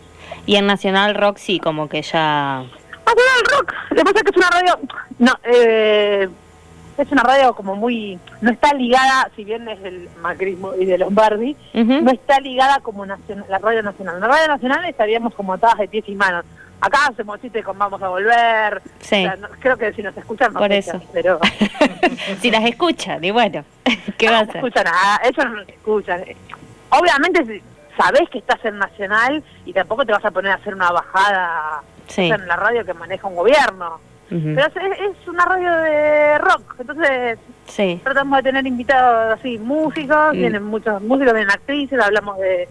Y 0.45 0.55
en 0.55 0.67
Nacional 0.67 1.15
Rock 1.15 1.37
sí, 1.37 1.59
como 1.59 1.89
que 1.89 2.01
ya... 2.01 2.63
Nacional 3.05 3.57
Rock, 3.57 3.73
lo 3.89 3.95
que 3.95 4.03
pasa 4.03 4.17
es 4.17 4.23
que 4.23 4.29
es 4.31 4.37
una 4.37 4.49
radio... 4.49 4.79
No, 5.17 5.33
eh, 5.43 6.29
es 7.03 7.11
una 7.11 7.23
radio 7.23 7.53
como 7.53 7.75
muy... 7.75 8.19
No 8.41 8.51
está 8.51 8.73
ligada, 8.73 9.29
si 9.35 9.43
bien 9.43 9.67
es 9.67 9.81
del 9.81 10.09
macrismo 10.21 10.73
y 10.75 10.85
de 10.85 10.97
Lombardi, 10.97 11.55
no 11.73 12.11
está 12.11 12.39
ligada 12.39 12.79
como 12.79 13.05
la 13.05 13.17
radio 13.59 13.83
nacional. 13.83 14.15
En 14.15 14.21
la 14.21 14.27
radio 14.27 14.47
nacional 14.47 14.85
estaríamos 14.85 15.33
como 15.33 15.53
atadas 15.53 15.79
de 15.79 15.87
pies 15.87 16.05
y 16.07 16.15
manos 16.15 16.45
acá 16.81 17.07
hacemos 17.07 17.39
chistes 17.41 17.63
con 17.63 17.77
vamos 17.77 18.01
a 18.01 18.09
volver. 18.09 18.81
Sí. 18.99 19.27
creo 19.59 19.77
que 19.77 19.93
si 19.93 20.01
nos 20.01 20.15
escuchan, 20.15 20.53
Por 20.53 20.71
eso. 20.71 21.01
pero... 21.13 21.39
si 22.41 22.51
las 22.51 22.63
escuchan, 22.63 23.23
y 23.23 23.31
bueno, 23.31 23.63
¿qué 24.17 24.29
va 24.29 24.37
a 24.37 24.41
hacer? 24.41 24.61
No 24.61 24.67
escuchan 24.67 24.85
nada, 24.85 25.21
ellos 25.23 25.45
no 25.45 25.55
nos 25.55 25.69
escuchan. 25.69 26.23
Obviamente 26.89 27.61
sabés 27.97 28.29
que 28.29 28.39
estás 28.39 28.63
en 28.65 28.77
Nacional 28.77 29.43
y 29.65 29.73
tampoco 29.73 30.05
te 30.05 30.11
vas 30.11 30.23
a 30.23 30.31
poner 30.31 30.51
a 30.51 30.55
hacer 30.55 30.73
una 30.73 30.91
bajada 30.91 31.83
en 32.15 32.47
la 32.47 32.55
radio 32.55 32.85
que 32.85 32.93
maneja 32.93 33.27
un 33.27 33.35
gobierno. 33.35 33.99
Pero 34.29 34.67
es, 34.67 35.27
una 35.27 35.45
radio 35.45 35.71
de 35.77 36.37
rock, 36.37 36.75
entonces 36.79 37.39
sí. 37.67 37.99
tratamos 38.03 38.37
de 38.37 38.43
tener 38.43 38.67
invitados 38.67 39.39
así, 39.39 39.57
músicos, 39.57 40.33
mm. 40.33 40.37
vienen 40.37 40.63
muchos 40.63 41.01
músicos, 41.01 41.33
vienen 41.33 41.51
actrices, 41.51 41.99
hablamos 41.99 42.37
de 42.37 42.67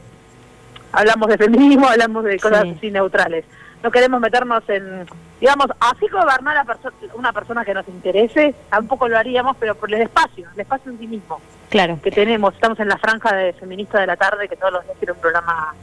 hablamos 0.92 1.28
de 1.28 1.36
feminismo, 1.36 1.86
hablamos 1.90 2.24
de 2.24 2.38
cosas 2.38 2.64
así 2.76 2.90
neutrales 2.90 3.44
no 3.82 3.90
queremos 3.90 4.20
meternos 4.20 4.62
en, 4.68 5.06
digamos, 5.40 5.66
así 5.80 6.08
gobernar 6.08 6.56
a 6.56 6.66
una 7.14 7.32
persona 7.32 7.64
que 7.64 7.74
nos 7.74 7.86
interese, 7.88 8.54
tampoco 8.70 9.08
lo 9.08 9.16
haríamos, 9.16 9.56
pero 9.58 9.74
por 9.74 9.92
el 9.92 10.02
espacio, 10.02 10.48
el 10.54 10.60
espacio 10.60 10.90
en 10.90 10.98
sí 10.98 11.06
mismo. 11.06 11.40
Claro. 11.68 11.98
Que 12.02 12.10
tenemos, 12.10 12.54
estamos 12.54 12.80
en 12.80 12.88
la 12.88 12.98
franja 12.98 13.34
de 13.34 13.52
feminista 13.52 14.00
de 14.00 14.06
la 14.06 14.16
tarde, 14.16 14.48
que 14.48 14.56
todos 14.56 14.72
los 14.72 14.84
días 14.84 14.96
tiene 14.98 15.12
un 15.12 15.20
programa 15.20 15.74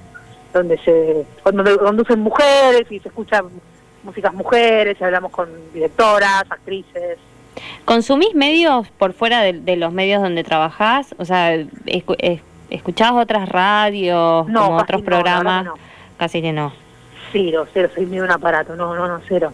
donde 0.54 0.78
se 0.80 1.26
donde 1.44 1.78
conducen 1.78 2.20
mujeres 2.20 2.90
y 2.90 3.00
se 3.00 3.10
escuchan 3.10 3.46
músicas 4.06 4.34
mujeres, 4.34 5.02
hablamos 5.02 5.32
con 5.32 5.50
directoras, 5.74 6.44
actrices. 6.50 7.18
¿Consumís 7.86 8.34
medios 8.36 8.88
por 8.90 9.14
fuera 9.14 9.42
de, 9.42 9.76
los 9.76 9.92
medios 9.92 10.22
donde 10.22 10.44
trabajás? 10.44 11.16
O 11.18 11.26
sea, 11.26 11.56
¿escuchás 12.70 13.12
otras 13.12 13.50
radios, 13.50 14.46
como 14.46 14.78
otros 14.78 15.02
programas? 15.02 15.68
Casi 16.18 16.42
que 16.42 16.52
no 16.54 16.86
cero, 17.36 17.68
cero, 17.74 17.90
soy 17.94 18.06
medio 18.06 18.24
un 18.24 18.32
aparato, 18.32 18.76
no, 18.76 18.96
no, 18.96 19.08
no, 19.08 19.20
cero. 19.28 19.52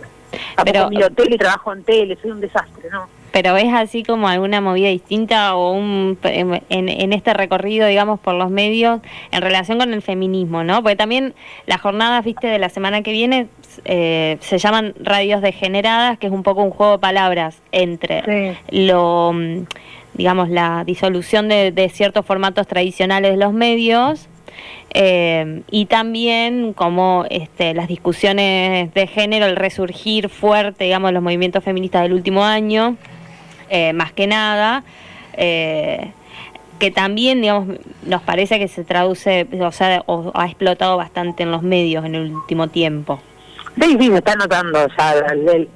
pero, 0.63 0.89
miro 0.89 1.09
tele, 1.09 1.37
trabajo 1.37 1.73
en 1.73 1.83
tele, 1.83 2.17
soy 2.21 2.31
un 2.31 2.41
desastre, 2.41 2.89
¿no? 2.91 3.07
Pero 3.31 3.55
es 3.55 3.73
así 3.73 4.03
como 4.03 4.27
alguna 4.27 4.59
movida 4.59 4.89
distinta 4.89 5.55
o 5.55 5.71
un 5.71 6.17
en, 6.23 6.61
en, 6.69 7.13
este 7.13 7.33
recorrido, 7.33 7.87
digamos, 7.87 8.19
por 8.19 8.33
los 8.33 8.51
medios 8.51 8.99
en 9.31 9.41
relación 9.41 9.79
con 9.79 9.93
el 9.93 10.01
feminismo, 10.01 10.63
¿no? 10.63 10.83
Porque 10.83 10.97
también 10.97 11.33
las 11.65 11.79
jornadas, 11.81 12.25
viste, 12.25 12.47
de 12.47 12.59
la 12.59 12.69
semana 12.69 13.01
que 13.03 13.13
viene 13.13 13.47
eh, 13.85 14.37
se 14.41 14.57
llaman 14.57 14.93
radios 14.99 15.41
degeneradas, 15.41 16.17
que 16.17 16.27
es 16.27 16.33
un 16.33 16.43
poco 16.43 16.63
un 16.63 16.71
juego 16.71 16.93
de 16.93 16.99
palabras 16.99 17.61
entre 17.71 18.57
lo, 18.69 19.33
digamos, 20.13 20.49
la 20.49 20.83
disolución 20.85 21.47
de, 21.47 21.71
de 21.71 21.89
ciertos 21.89 22.25
formatos 22.25 22.67
tradicionales 22.67 23.31
de 23.31 23.37
los 23.37 23.53
medios 23.53 24.27
Eh, 24.93 25.63
y 25.71 25.85
también 25.85 26.73
como 26.73 27.25
este, 27.29 27.73
las 27.73 27.87
discusiones 27.87 28.93
de 28.93 29.07
género, 29.07 29.45
el 29.45 29.55
resurgir 29.55 30.27
fuerte, 30.27 30.83
digamos, 30.83 31.09
de 31.09 31.13
los 31.13 31.23
movimientos 31.23 31.63
feministas 31.63 32.03
del 32.03 32.13
último 32.13 32.43
año, 32.43 32.97
eh, 33.69 33.93
más 33.93 34.11
que 34.11 34.27
nada, 34.27 34.83
eh, 35.37 36.11
que 36.77 36.91
también, 36.91 37.41
digamos, 37.41 37.77
nos 38.05 38.21
parece 38.21 38.59
que 38.59 38.67
se 38.67 38.83
traduce, 38.83 39.47
o 39.61 39.71
sea, 39.71 40.03
o, 40.07 40.31
ha 40.33 40.45
explotado 40.45 40.97
bastante 40.97 41.43
en 41.43 41.51
los 41.51 41.63
medios 41.63 42.03
en 42.03 42.15
el 42.15 42.33
último 42.35 42.67
tiempo. 42.67 43.19
Sí, 43.79 43.97
sí, 43.99 44.07
se 44.09 44.17
está 44.17 44.35
notando, 44.35 44.85
o 44.85 44.89
sea, 44.89 45.13
el, 45.13 45.69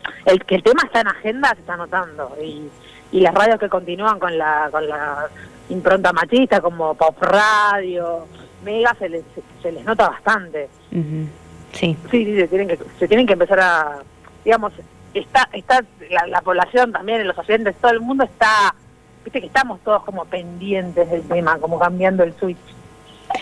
que 0.46 0.56
el 0.56 0.64
tema 0.64 0.84
está 0.86 1.02
en 1.02 1.08
agenda 1.08 1.50
se 1.50 1.62
está 1.62 1.78
notando, 1.78 2.36
y, 2.42 2.70
y 3.12 3.22
las 3.22 3.34
radios 3.34 3.60
que 3.60 3.70
continúan 3.70 4.20
con 4.20 4.38
la, 4.38 4.68
con 4.72 4.88
la 4.88 5.28
impronta 5.70 6.12
machista, 6.14 6.62
como 6.62 6.94
Pop 6.96 7.22
Radio, 7.22 8.28
Mega, 8.64 8.96
se 9.00 9.10
les, 9.10 9.24
se 9.62 9.72
les 9.72 9.86
nota 9.86 10.10
bastante. 10.10 10.70
Sí. 10.92 11.98
Sí, 12.12 12.26
sí, 12.26 12.36
se 12.36 12.48
tienen 12.48 12.68
que, 12.68 12.80
se 13.00 13.08
tienen 13.08 13.28
que 13.28 13.34
empezar 13.34 13.60
a, 13.60 14.00
digamos, 14.44 14.74
está, 15.14 15.50
está 15.54 15.84
la, 16.28 16.42
población 16.42 16.92
también, 16.92 17.28
los 17.28 17.38
oyentes, 17.38 17.76
todo 17.78 17.92
el 17.92 18.02
mundo 18.02 18.24
está, 18.24 18.76
viste 19.24 19.42
que 19.42 19.48
estamos 19.48 19.80
todos 19.82 20.04
como 20.04 20.26
pendientes 20.26 21.10
del 21.10 21.24
tema, 21.28 21.58
como 21.58 21.80
cambiando 21.80 22.24
el 22.24 22.34
switch. 22.36 22.58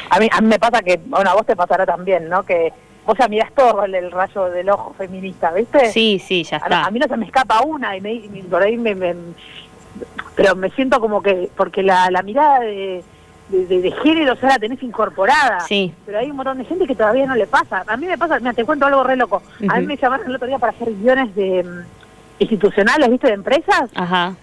A 0.09 0.19
mí, 0.19 0.29
a 0.31 0.41
mí 0.41 0.47
me 0.47 0.59
pasa 0.59 0.81
que, 0.81 0.99
bueno, 1.05 1.29
a 1.29 1.33
vos 1.33 1.45
te 1.45 1.55
pasará 1.55 1.85
también, 1.85 2.29
¿no? 2.29 2.43
Que 2.43 2.71
vos 3.05 3.17
ya 3.17 3.27
mirás 3.27 3.51
todo 3.53 3.83
el, 3.85 4.11
rayo 4.11 4.45
del 4.45 4.69
ojo 4.69 4.93
feminista, 4.97 5.51
¿viste? 5.51 5.91
Sí, 5.91 6.19
sí, 6.19 6.43
ya 6.43 6.57
está. 6.57 6.85
A, 6.85 6.91
mí 6.91 6.99
no 6.99 7.07
se 7.07 7.17
me 7.17 7.25
escapa 7.25 7.61
una 7.61 7.95
y, 7.97 8.01
me, 8.01 8.43
por 8.49 8.61
ahí 8.61 8.77
me, 8.77 8.95
Pero 10.35 10.55
me 10.55 10.69
siento 10.71 10.99
como 10.99 11.21
que, 11.21 11.49
porque 11.55 11.83
la, 11.83 12.09
la 12.11 12.21
mirada 12.21 12.59
de 12.61 13.03
de, 13.49 13.81
de, 13.81 13.91
género, 13.91 14.33
o 14.33 14.35
sea, 14.35 14.49
la 14.49 14.59
tenés 14.59 14.81
incorporada. 14.83 15.59
Sí. 15.61 15.93
Pero 16.05 16.19
hay 16.19 16.29
un 16.29 16.37
montón 16.37 16.57
de 16.57 16.65
gente 16.65 16.87
que 16.87 16.95
todavía 16.95 17.25
no 17.25 17.35
le 17.35 17.47
pasa. 17.47 17.83
A 17.87 17.97
mí 17.97 18.05
me 18.05 18.17
pasa, 18.17 18.39
mira, 18.39 18.53
te 18.53 18.65
cuento 18.65 18.85
algo 18.85 19.03
re 19.03 19.15
loco. 19.15 19.41
A 19.67 19.79
mí 19.79 19.85
me 19.85 19.97
llamaron 19.97 20.27
el 20.27 20.35
otro 20.35 20.47
día 20.47 20.59
para 20.59 20.71
hacer 20.71 20.93
guiones 20.93 21.35
de 21.35 21.63
mm, 21.63 21.85
institucionales, 22.39 23.09
¿viste? 23.09 23.27
De 23.27 23.33
empresas. 23.33 23.89
Ajá. 23.95 24.35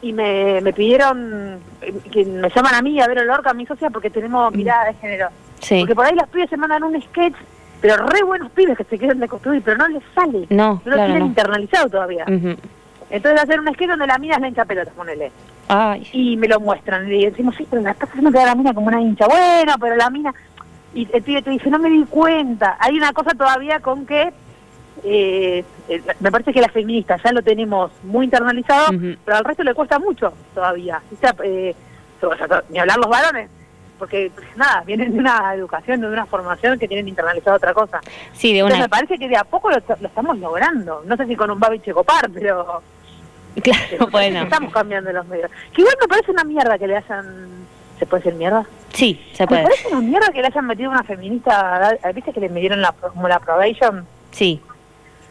Y 0.00 0.12
me, 0.12 0.60
me 0.60 0.72
pidieron 0.72 1.58
eh, 1.80 1.94
que 2.10 2.24
me 2.24 2.50
llaman 2.50 2.74
a 2.74 2.82
mí 2.82 3.00
a 3.00 3.06
ver 3.06 3.18
el 3.18 3.30
orca, 3.30 3.50
a 3.50 3.54
mi 3.54 3.66
socia, 3.66 3.90
porque 3.90 4.10
tenemos 4.10 4.52
mm. 4.52 4.56
mirada 4.56 4.84
de 4.86 4.94
género. 4.94 5.28
Sí. 5.60 5.80
Porque 5.80 5.94
por 5.94 6.06
ahí 6.06 6.14
las 6.14 6.28
pibes 6.28 6.50
se 6.50 6.56
mandan 6.56 6.84
un 6.84 7.00
sketch, 7.00 7.36
pero 7.84 8.06
re 8.06 8.22
buenos 8.22 8.50
pibes 8.52 8.78
que 8.78 8.84
se 8.84 8.96
quieren 8.96 9.20
deconstruir, 9.20 9.60
pero 9.62 9.76
no 9.76 9.86
les 9.88 10.02
sale. 10.14 10.46
No, 10.48 10.80
no 10.86 10.90
lo 10.90 10.96
tienen 11.04 11.26
internalizado 11.26 11.90
todavía. 11.90 12.24
Entonces 13.10 13.42
hacer 13.42 13.60
un 13.60 13.70
sketch 13.74 13.90
donde 13.90 14.06
la 14.06 14.16
mina 14.16 14.36
es 14.36 14.40
la 14.40 14.48
hincha 14.48 14.64
pelota, 14.64 14.90
ponele. 14.96 15.30
Y 16.10 16.38
me 16.38 16.48
lo 16.48 16.60
muestran. 16.60 17.12
Y 17.12 17.26
decimos, 17.26 17.54
sí, 17.56 17.66
pero 17.68 17.82
la 17.82 17.90
estás 17.90 18.08
haciendo 18.08 18.32
quedar 18.32 18.46
la 18.46 18.54
mina 18.54 18.72
como 18.72 18.86
una 18.86 19.02
hincha. 19.02 19.26
Bueno, 19.26 19.74
pero 19.78 19.96
la 19.96 20.08
mina... 20.08 20.32
Y 20.94 21.06
el 21.12 21.22
pibe 21.22 21.42
te 21.42 21.50
dice, 21.50 21.68
no 21.68 21.78
me 21.78 21.90
di 21.90 22.06
cuenta. 22.06 22.78
Hay 22.80 22.96
una 22.96 23.12
cosa 23.12 23.32
todavía 23.32 23.80
con 23.80 24.06
que... 24.06 24.32
Eh, 25.04 25.62
eh 25.90 26.02
me 26.20 26.32
parece 26.32 26.54
que 26.54 26.62
las 26.62 26.72
feministas 26.72 27.20
ya 27.22 27.32
lo 27.32 27.42
tenemos 27.42 27.92
muy 28.02 28.24
internalizado, 28.24 28.98
pero 29.26 29.36
al 29.36 29.44
resto 29.44 29.62
le 29.62 29.74
cuesta 29.74 29.98
mucho 29.98 30.32
todavía. 30.54 31.02
Eh, 31.42 31.74
ni 32.70 32.78
hablar 32.78 32.96
los 32.96 33.10
varones 33.10 33.50
porque 33.98 34.30
nada, 34.56 34.82
vienen 34.86 35.12
de 35.12 35.18
una 35.18 35.54
educación, 35.54 36.00
de 36.00 36.08
una 36.08 36.26
formación 36.26 36.78
que 36.78 36.88
tienen 36.88 37.08
internalizado 37.08 37.56
otra 37.56 37.74
cosa. 37.74 38.00
Sí, 38.32 38.52
de 38.52 38.62
una... 38.62 38.78
me 38.78 38.88
parece 38.88 39.18
que 39.18 39.28
de 39.28 39.36
a 39.36 39.44
poco 39.44 39.70
lo, 39.70 39.76
estamos 39.76 40.38
logrando. 40.38 41.02
No 41.06 41.16
sé 41.16 41.26
si 41.26 41.36
con 41.36 41.50
un 41.50 41.60
Babi 41.60 41.80
Checopar, 41.80 42.30
pero 42.30 42.82
Claro, 43.62 44.06
bueno. 44.10 44.42
Estamos 44.42 44.72
cambiando 44.72 45.12
los 45.12 45.26
medios. 45.26 45.50
Que 45.72 45.82
igual 45.82 45.96
me 46.00 46.08
parece 46.08 46.30
una 46.30 46.44
mierda 46.44 46.78
que 46.78 46.86
le 46.86 46.96
hayan... 46.96 47.64
¿Se 47.98 48.06
puede 48.06 48.24
decir 48.24 48.36
mierda? 48.36 48.66
Sí, 48.92 49.24
se 49.32 49.46
puede. 49.46 49.62
Me 49.62 49.68
parece 49.68 49.88
una 49.88 50.00
mierda 50.00 50.32
que 50.32 50.40
le 50.40 50.46
hayan 50.48 50.66
metido 50.66 50.90
una 50.90 51.04
feminista... 51.04 51.96
¿Viste 52.14 52.32
que 52.32 52.40
le 52.40 52.48
midieron 52.48 52.80
la, 52.80 52.92
como 52.92 53.28
la 53.28 53.38
probation? 53.38 54.06
Sí. 54.32 54.60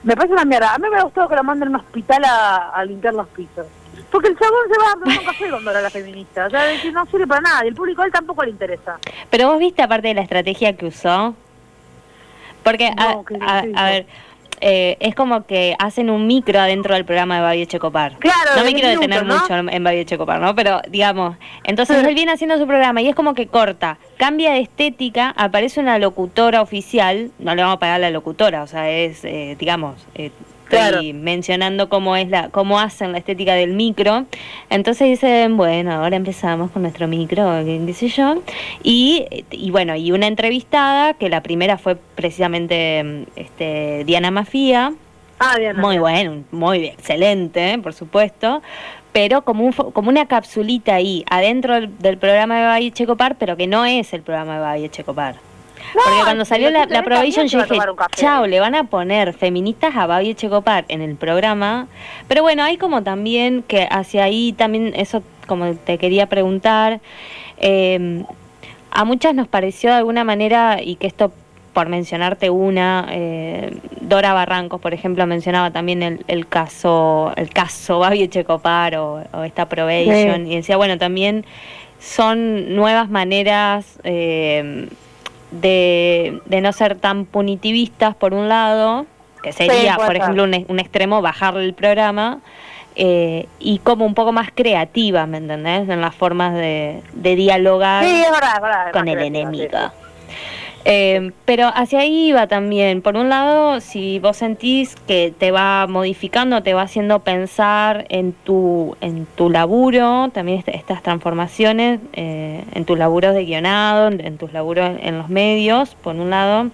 Me 0.04 0.16
parece 0.16 0.34
una 0.34 0.46
mierda. 0.46 0.74
A 0.74 0.78
mí 0.78 0.88
me 0.90 0.98
ha 0.98 1.04
gustado 1.04 1.28
que 1.28 1.36
lo 1.36 1.44
manden 1.44 1.70
a 1.70 1.72
un 1.72 1.76
hospital 1.78 2.24
a, 2.26 2.84
limpiar 2.86 3.14
los 3.14 3.28
pisos. 3.30 3.66
Porque 4.12 4.30
el 4.30 4.38
chabón 4.38 4.62
se 4.72 4.80
va 4.80 4.92
a 4.92 4.94
tomar 5.00 5.20
un 5.20 5.26
café 5.26 5.50
cuando 5.50 5.72
era 5.72 5.82
la 5.82 5.90
feminista. 5.90 6.46
O 6.48 6.50
sea, 6.50 6.66
no 6.92 7.06
sirve 7.08 7.28
para 7.28 7.42
nada. 7.42 7.66
Y 7.66 7.70
el 7.70 7.76
público 7.76 8.02
a 8.02 8.06
él 8.06 8.12
tampoco 8.12 8.44
le 8.44 8.52
interesa. 8.52 9.00
Pero 9.30 9.50
vos 9.50 9.60
viste, 9.60 9.82
aparte 9.82 10.10
de 10.10 10.14
la 10.14 10.22
estrategia 10.22 10.76
que 10.76 10.88
usó. 10.88 11.36
Porque, 12.64 12.92
a 12.98 13.86
ver 13.86 14.06
eh, 14.66 14.96
es 15.02 15.14
como 15.14 15.46
que 15.46 15.76
hacen 15.78 16.10
un 16.10 16.26
micro 16.26 16.58
adentro 16.58 16.94
del 16.94 17.04
programa 17.04 17.36
de 17.36 17.42
Babi 17.42 17.62
Echecopar. 17.64 18.18
Claro, 18.20 18.52
no 18.56 18.64
me 18.64 18.74
quiero 18.74 18.88
detener 18.88 19.26
mucho 19.26 19.54
en 19.54 19.84
Babi 19.84 19.98
Echecopar, 19.98 20.40
¿no? 20.40 20.56
Pero 20.56 20.82
digamos, 20.88 21.36
entonces 21.66 22.02
él 22.02 22.16
viene 22.16 22.32
haciendo 22.32 22.58
su 22.58 22.66
programa 22.66 23.02
y 23.02 23.10
es 23.10 23.16
como 23.16 23.34
que 23.34 23.48
corta, 23.48 23.98
cambia 24.16 24.54
de 24.54 24.62
estética, 24.62 25.34
aparece 25.36 25.82
una 25.82 26.00
locutora 26.00 26.62
oficial, 26.62 27.32
no 27.40 27.56
le 27.56 27.62
vamos 27.62 27.76
a 27.76 27.80
pagar 27.80 27.96
a 27.96 28.00
la 28.00 28.10
locutora, 28.10 28.64
o 28.64 28.68
sea, 28.68 28.90
es, 28.90 29.26
eh, 29.26 29.58
digamos, 29.60 29.96
eh, 30.16 30.32
estoy 30.78 31.14
mencionando 31.14 31.90
cómo 31.90 32.16
es 32.16 32.30
la, 32.30 32.50
cómo 32.50 32.80
hacen 32.80 33.12
la 33.12 33.18
estética 33.18 33.54
del 33.56 33.74
micro. 33.74 34.26
Entonces 34.70 35.08
dicen, 35.08 35.58
bueno, 35.58 35.92
ahora 35.92 36.16
empezamos 36.16 36.72
con 36.72 36.82
nuestro 36.82 37.08
micro, 37.08 37.64
qué 37.66 37.94
sé 37.94 38.08
yo. 38.10 38.42
Y, 38.84 39.26
y 39.52 39.72
bueno, 39.72 39.96
y 39.96 40.12
una 40.12 40.28
entrevistada, 40.28 41.14
que 41.14 41.30
la 41.30 41.42
primera 41.42 41.78
fue 41.78 41.96
precisamente 41.96 43.26
este, 43.36 44.04
Diana 44.06 44.32
Mafía. 44.32 44.94
Ah, 45.40 45.58
Diana. 45.58 45.82
Muy 45.82 45.98
bueno, 45.98 46.44
muy 46.52 46.86
excelente, 46.86 47.78
por 47.80 47.94
supuesto 47.94 48.62
pero 49.14 49.44
como, 49.46 49.64
un, 49.64 49.72
como 49.72 50.10
una 50.10 50.26
capsulita 50.26 50.96
ahí, 50.96 51.24
adentro 51.30 51.80
del, 51.80 52.18
programa 52.18 52.58
de 52.60 52.66
Valle 52.66 52.92
Checopar, 52.92 53.38
pero 53.38 53.56
que 53.56 53.68
no 53.68 53.86
es 53.86 54.12
el 54.12 54.24
programa 54.24 54.56
de 54.56 54.60
Valle 54.60 54.90
Checopar. 54.90 55.36
Porque 55.94 56.24
cuando 56.24 56.46
salió 56.46 56.70
la, 56.70 56.86
la 56.86 57.04
yo 57.04 57.22
dije, 57.44 57.68
chao, 58.16 58.48
le 58.48 58.60
van 58.60 58.76
a 58.76 58.86
poner 58.86 59.34
feministas 59.34 59.96
a 59.96 60.08
Babi 60.08 60.34
Checopar 60.36 60.86
en 60.88 61.02
el 61.02 61.16
programa. 61.16 61.88
Pero 62.28 62.42
bueno, 62.42 62.64
hay 62.64 62.78
como 62.78 63.04
también 63.04 63.64
que 63.64 63.88
hacia 63.90 64.24
ahí 64.24 64.54
también, 64.54 64.94
eso 64.96 65.24
como 65.48 65.74
te 65.76 65.98
quería 65.98 66.28
preguntar, 66.28 67.00
eh, 67.58 68.24
a 68.92 69.06
muchas 69.06 69.36
nos 69.36 69.48
pareció 69.48 69.90
de 69.90 69.98
alguna 69.98 70.24
manera, 70.24 70.82
y 70.82 70.96
que 70.96 71.08
esto 71.08 71.32
por 71.74 71.90
mencionarte 71.90 72.50
una, 72.52 73.08
eh, 73.12 73.76
Dora 74.00 74.34
Barrancos, 74.34 74.80
por 74.80 74.94
ejemplo, 74.94 75.26
mencionaba 75.26 75.72
también 75.72 76.04
el, 76.04 76.24
el 76.28 76.48
caso, 76.48 77.34
el 77.36 77.50
caso 77.50 78.00
Babi 78.00 78.28
Checopar 78.28 78.96
o, 78.96 79.24
esta 79.44 79.68
Probation, 79.68 80.46
y 80.48 80.58
decía, 80.58 80.78
bueno, 80.78 80.98
también 80.98 81.46
son 82.00 82.76
nuevas 82.76 83.10
maneras 83.10 84.00
eh, 84.04 84.88
de, 85.62 86.42
de 86.46 86.62
no 86.62 86.74
ser 86.74 86.96
tan 86.98 87.26
punitivistas, 87.26 88.16
por 88.16 88.34
un 88.34 88.50
lado, 88.50 89.06
que 89.42 89.52
sería, 89.52 89.98
por 89.98 90.16
ejemplo, 90.16 90.44
un, 90.44 90.66
un, 90.68 90.80
extremo 90.80 91.22
bajarle 91.22 91.66
el 91.66 91.74
programa, 91.74 92.40
eh, 92.96 93.48
y 93.60 93.80
como 93.80 94.06
un 94.06 94.14
poco 94.14 94.32
más 94.32 94.50
creativa, 94.54 95.26
¿me 95.26 95.38
entendés? 95.38 95.90
En 95.90 96.02
las 96.02 96.16
formas 96.16 96.54
de, 96.54 97.02
de 97.14 97.36
dialogar 97.36 98.06
con 98.92 99.08
el 99.08 99.20
enemigo. 99.20 99.92
Eh, 100.86 101.32
pero 101.46 101.72
hacia 101.74 102.00
ahí 102.00 102.32
va 102.32 102.48
también. 102.48 103.02
Por 103.02 103.16
un 103.16 103.30
lado, 103.30 103.80
si 103.80 104.20
vos 104.20 104.38
sentís 104.38 104.96
que 105.08 105.34
te 105.38 105.52
va 105.52 105.88
modificando, 105.88 106.62
te 106.62 106.74
va 106.74 106.84
haciendo 106.84 107.20
pensar 107.20 108.06
en 108.10 108.34
tu, 108.34 108.98
en 109.02 109.26
tu 109.26 109.50
laburo, 109.50 110.30
también 110.34 110.64
estas 110.68 111.02
transformaciones, 111.02 112.00
eh, 112.14 112.64
en 112.74 112.86
tus 112.86 112.98
laburos 112.98 113.34
de 113.34 113.46
guionado, 113.46 114.10
en, 114.10 114.38
tus 114.38 114.52
laburos 114.52 114.92
en 115.02 115.18
los 115.18 115.30
medios, 115.30 115.96
por 115.96 116.16
un 116.16 116.30
lado, 116.30 116.70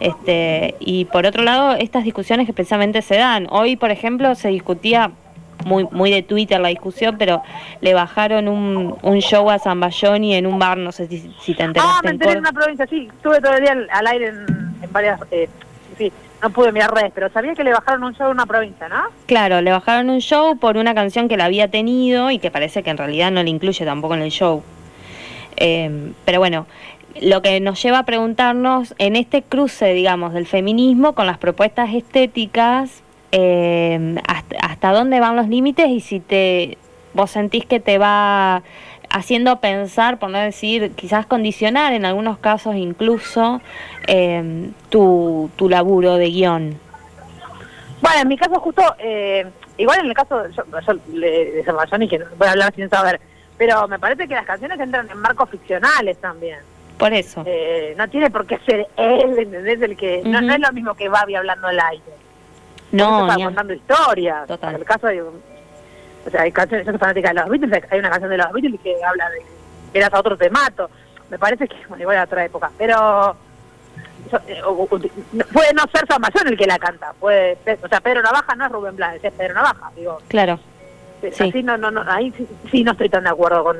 este, 0.00 0.76
y 0.78 1.06
por 1.06 1.26
otro 1.26 1.42
lado, 1.42 1.74
estas 1.74 2.04
discusiones 2.04 2.46
que 2.46 2.52
precisamente 2.52 3.02
se 3.02 3.16
dan. 3.16 3.48
Hoy, 3.50 3.76
por 3.76 3.90
ejemplo, 3.90 4.34
se 4.34 4.48
discutía 4.48 5.12
muy, 5.64 5.86
muy 5.90 6.10
de 6.10 6.22
Twitter 6.22 6.60
la 6.60 6.68
discusión, 6.68 7.16
pero 7.18 7.42
le 7.80 7.94
bajaron 7.94 8.48
un, 8.48 8.96
un 9.02 9.18
show 9.20 9.50
a 9.50 9.58
Zambayoni 9.58 10.34
en 10.34 10.46
un 10.46 10.58
bar, 10.58 10.78
no 10.78 10.92
sé 10.92 11.06
si, 11.08 11.34
si 11.40 11.54
te 11.54 11.62
enteraste. 11.62 11.96
Ah, 11.96 12.00
me 12.04 12.10
enteré 12.10 12.32
en, 12.32 12.38
una 12.38 12.52
provincia, 12.52 12.86
sí, 12.86 13.08
estuve 13.14 13.40
todo 13.40 13.54
el 13.54 13.62
día 13.62 13.76
al, 13.90 14.06
aire 14.06 14.28
en, 14.28 14.92
varias... 14.92 15.20
Eh, 15.30 15.48
sí, 15.96 16.12
no 16.42 16.50
pude 16.50 16.70
mirar 16.72 16.94
redes, 16.94 17.10
pero 17.14 17.28
sabía 17.30 17.54
que 17.54 17.64
le 17.64 17.72
bajaron 17.72 18.04
un 18.04 18.14
show 18.14 18.26
en 18.26 18.32
una 18.32 18.46
provincia, 18.46 18.88
¿no? 18.88 19.04
Claro, 19.26 19.60
le 19.60 19.72
bajaron 19.72 20.10
un 20.10 20.20
show 20.20 20.56
por 20.56 20.76
una 20.76 20.94
canción 20.94 21.28
que 21.28 21.36
la 21.36 21.46
había 21.46 21.68
tenido 21.68 22.30
y 22.30 22.38
que 22.38 22.50
parece 22.50 22.82
que 22.82 22.90
en 22.90 22.96
realidad 22.96 23.30
no 23.30 23.42
le 23.42 23.50
incluye 23.50 23.84
tampoco 23.84 24.14
en 24.14 24.22
el 24.22 24.30
show. 24.30 24.62
Eh, 25.56 26.12
pero 26.24 26.38
bueno, 26.38 26.66
lo 27.20 27.42
que 27.42 27.58
nos 27.60 27.82
lleva 27.82 28.00
a 28.00 28.04
preguntarnos 28.04 28.94
en 28.98 29.16
este 29.16 29.42
cruce, 29.42 29.92
digamos, 29.92 30.32
del 30.32 30.46
feminismo 30.46 31.14
con 31.14 31.26
las 31.26 31.38
propuestas 31.38 31.92
estéticas, 31.94 33.02
eh, 33.32 34.16
hasta, 34.26 34.92
dónde 34.92 35.20
van 35.20 35.36
los 35.36 35.48
límites 35.48 35.88
y 35.88 36.00
si 36.00 36.20
te 36.20 36.78
vos 37.14 37.30
sentís 37.30 37.66
que 37.66 37.80
te 37.80 37.98
va 37.98 38.62
haciendo 39.10 39.60
pensar, 39.60 40.18
por 40.18 40.30
no 40.30 40.38
decir, 40.38 40.92
quizás 40.92 41.26
condicionar 41.26 41.92
en 41.92 42.04
algunos 42.04 42.38
casos 42.38 42.76
incluso 42.76 43.60
eh, 44.06 44.70
tu, 44.90 45.50
tu 45.56 45.68
laburo 45.68 46.16
de 46.16 46.30
guion. 46.30 46.78
Bueno, 48.00 48.20
en 48.20 48.28
mi 48.28 48.36
caso 48.36 48.60
justo, 48.60 48.82
eh, 48.98 49.46
igual 49.76 50.00
en 50.00 50.06
el 50.06 50.14
caso 50.14 50.48
yo, 50.50 50.62
yo, 50.86 50.94
de 51.18 51.64
San 51.64 52.08
que 52.08 52.18
voy 52.36 52.48
a 52.48 52.52
hablar 52.52 52.74
sin 52.74 52.88
saber, 52.88 53.20
pero 53.56 53.88
me 53.88 53.98
parece 53.98 54.28
que 54.28 54.34
las 54.34 54.46
canciones 54.46 54.78
entran 54.78 55.10
en 55.10 55.18
marcos 55.18 55.50
ficcionales 55.50 56.18
también. 56.18 56.58
Por 56.98 57.12
eso. 57.12 57.44
Eh, 57.46 57.94
no 57.96 58.08
tiene 58.08 58.30
por 58.30 58.46
qué 58.46 58.58
ser 58.66 58.86
él, 58.96 59.38
¿entendés? 59.38 59.80
El 59.80 59.96
que, 59.96 60.22
no, 60.24 60.38
es 60.38 60.60
lo 60.60 60.72
mismo 60.72 60.94
que 60.94 61.08
Babi 61.08 61.36
hablando 61.36 61.68
al 61.68 61.78
aire. 61.78 62.02
No, 62.92 63.28
está 63.28 63.44
contando 63.44 63.72
historias. 63.74 64.46
Total. 64.46 64.74
el 64.76 64.84
caso 64.84 65.06
de, 65.06 65.22
o 65.22 66.30
sea, 66.30 66.42
hay 66.42 66.52
canciones, 66.52 66.86
yo 66.86 66.92
soy 66.92 66.98
fanática 66.98 67.28
de 67.28 67.34
los 67.34 67.48
Beatles, 67.48 67.84
hay 67.90 67.98
una 67.98 68.10
canción 68.10 68.30
de 68.30 68.38
los 68.38 68.52
Beatles 68.52 68.80
que 68.82 68.96
habla 69.04 69.30
de 69.30 69.42
que 69.92 69.98
eras 69.98 70.12
a 70.12 70.20
otro 70.20 70.36
te 70.36 70.50
mato. 70.50 70.90
Me 71.30 71.38
parece 71.38 71.68
que, 71.68 71.76
bueno, 71.88 72.02
igual 72.02 72.18
a 72.18 72.24
otra 72.24 72.44
época, 72.44 72.70
pero 72.78 73.36
eh, 74.46 74.62
puede 75.52 75.74
no 75.74 75.82
ser 75.92 76.06
San 76.06 76.20
Mayón 76.20 76.48
el 76.48 76.56
que 76.56 76.66
la 76.66 76.78
canta, 76.78 77.12
puede, 77.18 77.58
o 77.82 77.88
sea, 77.88 78.00
Pedro 78.00 78.22
Navaja 78.22 78.54
no 78.56 78.66
es 78.66 78.72
Rubén 78.72 78.96
Blades, 78.96 79.24
es 79.24 79.32
Pedro 79.32 79.54
Navaja, 79.54 79.90
digo. 79.94 80.18
Claro. 80.28 80.58
Sí. 81.32 81.62
no, 81.62 81.76
no, 81.76 81.90
no, 81.90 82.04
ahí 82.06 82.32
sí, 82.70 82.84
no 82.84 82.92
estoy 82.92 83.08
tan 83.08 83.24
de 83.24 83.30
acuerdo 83.30 83.64
con, 83.64 83.76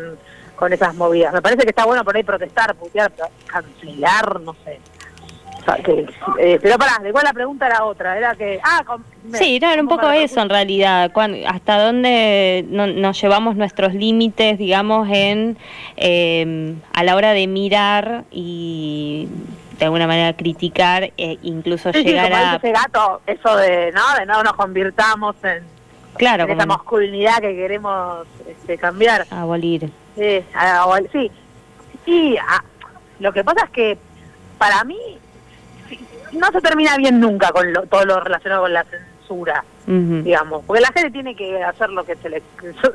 con 0.56 0.72
esas 0.72 0.94
movidas. 0.94 1.32
Me 1.32 1.40
parece 1.40 1.62
que 1.62 1.70
está 1.70 1.84
bueno 1.84 2.04
por 2.04 2.16
ahí 2.16 2.24
protestar, 2.24 2.74
putear, 2.74 3.12
cancelar, 3.46 4.40
no 4.40 4.54
sé. 4.64 4.80
Eh, 6.38 6.58
pero 6.62 6.78
pará, 6.78 7.00
igual 7.06 7.24
la 7.24 7.32
pregunta 7.32 7.66
era 7.66 7.84
otra, 7.84 8.16
era 8.16 8.34
que... 8.34 8.60
Ah, 8.62 8.82
sí, 9.34 9.56
era 9.56 9.80
un 9.80 9.88
poco 9.88 10.10
eso 10.10 10.40
en 10.40 10.48
realidad, 10.48 11.10
hasta 11.46 11.84
dónde 11.84 12.64
nos 12.68 13.20
llevamos 13.20 13.56
nuestros 13.56 13.94
límites, 13.94 14.58
digamos, 14.58 15.08
en 15.10 15.58
eh, 15.96 16.74
a 16.92 17.04
la 17.04 17.16
hora 17.16 17.32
de 17.32 17.46
mirar 17.46 18.24
y 18.30 19.28
de 19.78 19.84
alguna 19.84 20.06
manera 20.06 20.32
criticar 20.36 21.12
e 21.16 21.38
incluso 21.42 21.92
llegar 21.92 22.32
a 22.32 22.56
ese 22.56 22.72
gato 22.72 23.20
eso 23.26 23.56
de 23.56 23.92
no 23.92 24.02
de 24.18 24.26
no 24.26 24.42
nos 24.42 24.54
convirtamos 24.54 25.36
en, 25.44 25.62
claro, 26.16 26.52
esa 26.52 26.66
masculinidad 26.66 27.36
que 27.36 27.54
queremos 27.54 28.26
este, 28.48 28.76
cambiar. 28.76 29.24
abolir. 29.30 29.88
Sí 30.16 30.42
sí. 31.12 31.30
Y 32.06 32.36
lo 33.20 33.32
que 33.32 33.44
pasa 33.44 33.66
es 33.66 33.70
que 33.70 33.98
para 34.58 34.82
mí 34.84 34.98
no 36.32 36.50
se 36.52 36.60
termina 36.60 36.96
bien 36.96 37.20
nunca 37.20 37.50
con 37.50 37.72
todo 37.88 38.04
lo 38.04 38.20
relacionado 38.20 38.62
con 38.62 38.72
la 38.72 38.84
censura 38.84 39.64
digamos 39.88 40.64
porque 40.66 40.82
la 40.82 40.92
gente 40.92 41.10
tiene 41.10 41.34
que 41.34 41.62
hacer 41.62 41.90
lo 41.90 42.04
que 42.04 42.16
se 42.16 42.28
le 42.28 42.42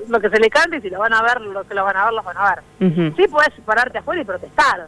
lo 0.09 0.19
que 0.19 0.29
se 0.29 0.39
le 0.39 0.49
cante 0.49 0.77
y 0.77 0.81
si 0.81 0.89
lo 0.89 0.99
van 0.99 1.13
a 1.13 1.21
ver 1.21 1.41
lo 1.41 1.63
que 1.63 1.73
lo 1.73 1.83
van 1.83 1.97
a 1.97 2.05
ver 2.05 2.13
lo 2.13 2.23
van 2.23 2.37
a 2.37 2.55
ver 2.55 3.13
sí 3.15 3.27
puedes 3.27 3.51
pararte 3.65 3.97
afuera 3.97 4.21
y 4.21 4.25
protestar 4.25 4.87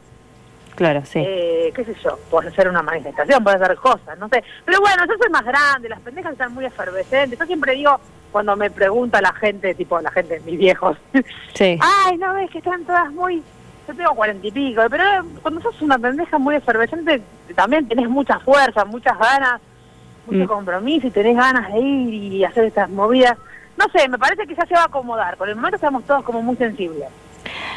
Claro, 0.76 1.06
sí. 1.06 1.24
Eh, 1.26 1.72
qué 1.74 1.86
sé 1.86 1.96
yo, 2.04 2.20
puede 2.30 2.50
hacer 2.50 2.68
una 2.68 2.82
manifestación, 2.82 3.44
puede 3.44 3.56
hacer 3.56 3.76
cosas, 3.78 4.18
no 4.20 4.28
sé. 4.28 4.44
Pero 4.66 4.82
bueno, 4.82 5.06
yo 5.08 5.14
soy 5.18 5.30
más 5.30 5.46
grande, 5.46 5.90
las 5.90 6.02
pendejas 6.02 6.34
están 6.34 6.54
muy 6.54 6.66
efervescentes. 6.66 7.40
Yo 7.40 7.46
siempre 7.46 7.74
digo, 7.74 7.98
cuando 8.32 8.56
me 8.56 8.70
pregunta 8.70 9.22
la 9.22 9.34
gente, 9.34 9.74
tipo 9.74 10.00
la 10.02 10.12
gente, 10.12 10.42
mis 10.46 10.58
viejos, 10.58 10.98
sí. 11.54 11.80
ay, 12.06 12.18
no 12.18 12.34
ves 12.34 12.52
que 12.52 12.58
están 12.58 12.84
todas 12.84 13.12
muy... 13.12 13.42
Yo 13.88 13.94
tengo 13.94 14.16
cuarenta 14.16 14.48
y 14.48 14.52
pico, 14.52 14.82
pero 14.90 15.04
cuando 15.42 15.62
sos 15.62 15.82
una 15.82 15.98
pendeja 16.00 16.38
muy 16.38 16.56
efervescente, 16.56 17.22
también 17.56 17.88
tenés 17.88 18.10
mucha 18.10 18.40
fuerza, 18.40 18.84
muchas 18.86 19.18
ganas, 19.18 19.62
mucho 20.26 20.46
mm. 20.46 20.48
compromiso 20.48 21.08
y 21.08 21.12
tenés 21.12 21.36
ganas 21.36 21.72
de 21.72 21.80
ir 21.80 22.14
y 22.14 22.44
hacer 22.44 22.66
estas 22.66 22.90
movidas. 22.90 23.38
No 23.78 23.86
sé, 23.90 24.08
me 24.08 24.18
parece 24.18 24.48
que 24.48 24.56
ya 24.56 24.66
se 24.66 24.74
va 24.74 24.82
a 24.82 24.86
acomodar. 24.86 25.38
Por 25.38 25.50
el 25.50 25.56
momento 25.56 25.76
estamos 25.76 26.04
todos 26.06 26.24
como 26.24 26.42
muy 26.42 26.56
sensibles. 26.56 27.10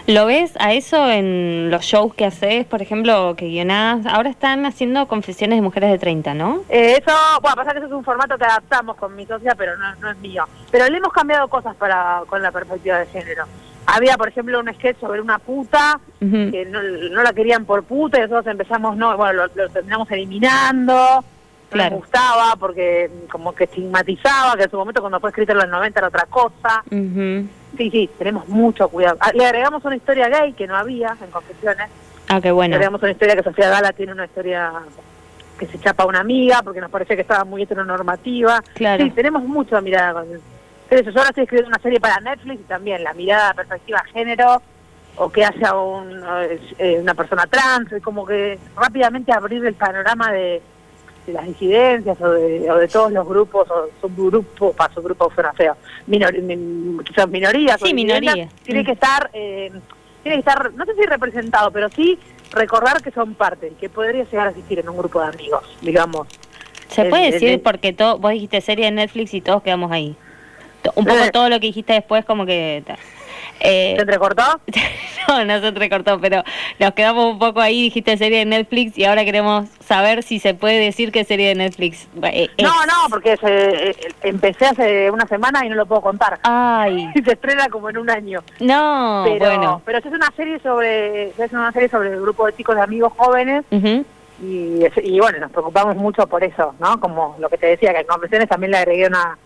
¿Lo 0.07 0.25
ves 0.25 0.55
a 0.59 0.73
eso 0.73 1.11
en 1.11 1.71
los 1.71 1.85
shows 1.85 2.15
que 2.15 2.25
haces, 2.25 2.65
por 2.65 2.81
ejemplo, 2.81 3.35
que 3.37 3.49
guionás? 3.49 4.07
Ahora 4.07 4.31
están 4.31 4.65
haciendo 4.65 5.07
confesiones 5.07 5.59
de 5.59 5.62
mujeres 5.62 5.91
de 5.91 5.99
30, 5.99 6.33
¿no? 6.35 6.62
Eh, 6.71 6.99
eso, 6.99 7.15
bueno, 7.43 7.57
pasa 7.57 7.73
que 7.73 7.79
eso 7.79 7.88
es 7.88 7.93
un 7.93 8.05
formato 8.05 8.38
que 8.38 8.45
adaptamos 8.45 8.97
con 8.97 9.15
mi 9.15 9.27
socia, 9.27 9.55
pero 9.55 9.73
no, 9.77 10.11
es 10.11 10.17
mío. 10.19 10.45
Pero 10.71 10.88
le 10.88 10.97
hemos 10.97 11.12
cambiado 11.12 11.49
cosas 11.49 11.77
para 11.77 12.23
con 12.27 12.41
la 12.43 12.50
perspectiva 12.50 12.99
de 13.00 13.07
género. 13.07 13.45
Había, 13.90 14.18
por 14.18 14.28
ejemplo, 14.28 14.61
un 14.61 14.73
sketch 14.75 15.00
sobre 15.00 15.18
una 15.18 15.38
puta, 15.38 15.99
que 16.21 16.68
no, 16.71 17.23
la 17.23 17.33
querían 17.33 17.64
por 17.64 17.85
puta, 17.85 18.18
y 18.18 18.21
nosotros 18.21 18.47
empezamos, 18.49 18.99
no, 18.99 19.16
bueno, 19.16 19.47
lo, 19.54 19.68
terminamos 19.71 20.11
eliminando. 20.11 21.25
No 21.73 21.90
gustaba 21.90 22.54
porque 22.59 23.11
como 23.30 23.54
que 23.54 23.64
estigmatizaba, 23.64 24.57
que 24.57 24.64
en 24.64 24.71
su 24.71 24.76
momento 24.76 25.00
cuando 25.00 25.21
fue 25.21 25.30
escrito 25.30 25.52
en 25.52 25.59
los 25.59 25.68
90 25.68 26.00
era 26.00 26.09
otra 26.09 26.26
cosa. 26.26 26.83
Sí, 26.90 27.90
sí, 27.90 28.11
tenemos 28.18 28.47
mucho 28.49 28.88
cuidado. 28.88 29.16
Ah, 29.21 29.33
le 29.35 29.47
agregamos 29.47 29.83
una 29.85 29.96
historia 29.96 30.29
gay 30.29 30.53
que 30.53 30.66
no 30.66 30.77
había 30.77 31.16
en 31.22 31.31
Confesiones. 31.31 31.88
Ah, 32.29 32.40
qué 32.42 32.51
bueno. 32.51 32.72
Le 32.72 32.77
agregamos 32.77 33.03
una 33.03 33.12
historia 33.12 33.37
que 33.37 33.42
Sofía 33.42 33.70
Gala 33.70 33.92
tiene 33.92 34.12
una 34.12 34.27
historia 34.27 34.72
que 35.59 35.66
se 35.66 35.79
chapa 35.79 36.03
a 36.03 36.07
una 36.07 36.20
amiga 36.20 36.61
porque 36.62 36.81
nos 36.81 36.90
parecía 36.90 37.16
que 37.16 37.22
estaba 37.22 37.44
muy 37.44 37.62
heteronormativa. 37.62 38.62
Claro. 38.74 39.05
Sí, 39.05 39.11
tenemos 39.11 39.42
mucha 39.44 39.81
mirada 39.81 40.12
con 40.12 40.58
eso. 40.90 41.11
Yo 41.11 41.18
ahora 41.18 41.31
estoy 41.31 41.44
escribiendo 41.44 41.68
una 41.68 41.83
serie 41.83 42.01
para 42.01 42.20
Netflix 42.20 42.61
y 42.61 42.64
también 42.64 43.05
la 43.05 43.12
mirada 43.14 43.55
perspectiva 43.55 44.03
género 44.12 44.62
o 45.16 45.31
que 45.31 45.44
haya 45.44 45.74
un, 45.74 46.22
eh, 46.79 46.98
una 47.01 47.14
persona 47.14 47.46
trans, 47.46 47.90
es 47.92 48.03
como 48.03 48.24
que 48.24 48.59
rápidamente 48.77 49.33
abrir 49.33 49.64
el 49.66 49.74
panorama 49.74 50.31
de 50.31 50.62
de 51.29 51.35
las 51.35 51.46
disidencias 51.46 52.20
o 52.20 52.31
de, 52.31 52.70
o 52.70 52.77
de 52.77 52.88
todos 52.88 53.12
los 53.12 53.27
grupos 53.27 53.68
o 53.70 53.88
subgrupos, 54.01 54.74
para 54.74 54.92
subgrupos 54.92 55.33
suena 55.35 55.53
feo, 55.53 55.77
minor, 56.07 56.35
quizás 57.05 57.29
minorías. 57.29 57.81
Sí, 57.81 57.94
minorías. 57.94 58.53
Tiene 58.64 58.85
que 58.85 58.92
estar, 58.92 59.31
eh, 59.33 59.70
tiene 60.22 60.37
que 60.37 60.40
estar, 60.40 60.72
no 60.74 60.85
sé 60.85 60.94
si 60.94 61.03
representado, 61.03 61.70
pero 61.70 61.88
sí 61.90 62.18
recordar 62.51 63.03
que 63.03 63.11
son 63.11 63.35
parte, 63.35 63.72
que 63.79 63.88
podría 63.88 64.24
llegar 64.24 64.48
a 64.48 64.51
existir 64.51 64.79
en 64.79 64.88
un 64.88 64.96
grupo 64.96 65.20
de 65.20 65.29
amigos, 65.29 65.62
digamos. 65.83 66.27
Se 66.88 67.05
puede 67.05 67.33
decir 67.33 67.62
porque 67.62 67.92
todo, 67.92 68.18
vos 68.18 68.33
dijiste 68.33 68.61
serie 68.62 68.87
de 68.87 68.92
Netflix 68.92 69.35
y 69.35 69.42
todos 69.42 69.62
quedamos 69.62 69.92
ahí. 69.92 70.16
Un 70.95 71.05
poco 71.05 71.19
eh. 71.19 71.31
todo 71.33 71.49
lo 71.49 71.61
que 71.61 71.67
dijiste 71.67 71.93
después 71.93 72.25
como 72.25 72.47
que... 72.47 72.83
Eh, 73.61 73.95
¿Se 73.97 74.03
entrecortó? 74.03 74.43
no, 75.29 75.45
no 75.45 75.61
se 75.61 75.67
entrecortó, 75.67 76.21
pero 76.21 76.43
nos 76.79 76.93
quedamos 76.93 77.33
un 77.33 77.38
poco 77.38 77.61
ahí, 77.61 77.83
dijiste 77.83 78.17
serie 78.17 78.38
de 78.38 78.45
Netflix 78.45 78.97
y 78.97 79.05
ahora 79.05 79.25
queremos 79.25 79.69
saber 79.85 80.23
si 80.23 80.38
se 80.38 80.55
puede 80.55 80.79
decir 80.79 81.11
que 81.11 81.25
serie 81.25 81.49
de 81.49 81.55
Netflix. 81.57 82.09
Eh, 82.23 82.49
no, 82.62 82.87
no, 82.87 83.09
porque 83.11 83.37
se, 83.37 83.91
eh, 83.91 83.97
empecé 84.23 84.67
hace 84.67 85.11
una 85.11 85.27
semana 85.27 85.64
y 85.64 85.69
no 85.69 85.75
lo 85.75 85.87
puedo 85.87 86.03
contar. 86.03 86.38
Ay. 86.45 87.11
se 87.25 87.33
estrena 87.33 87.69
como 87.69 87.91
en 87.91 87.99
un 87.99 88.11
año. 88.11 88.43
No, 88.61 89.25
pero, 89.25 89.47
bueno. 89.47 89.83
Pero 89.85 89.99
es 89.99 90.07
una 90.07 90.31
serie 90.37 90.59
sobre 90.61 91.29
es 91.31 91.53
una 91.53 91.73
serie 91.73 91.88
sobre 91.88 92.11
el 92.11 92.21
grupo 92.21 92.47
de 92.47 92.55
chicos 92.55 92.77
de 92.77 92.83
amigos 92.83 93.12
jóvenes. 93.17 93.64
y, 94.41 94.85
y 95.03 95.19
bueno, 95.19 95.38
nos 95.41 95.51
preocupamos 95.51 95.97
mucho 95.97 96.27
por 96.29 96.45
eso, 96.45 96.75
¿no? 96.79 97.01
Como 97.01 97.35
lo 97.41 97.49
que 97.49 97.59
te 97.59 97.67
decía, 97.67 97.93
que 97.93 98.01
en 98.01 98.07
conversaciones 98.07 98.49
también 98.49 98.71
le 98.71 98.79
agregué 98.79 99.07
una 99.09 99.37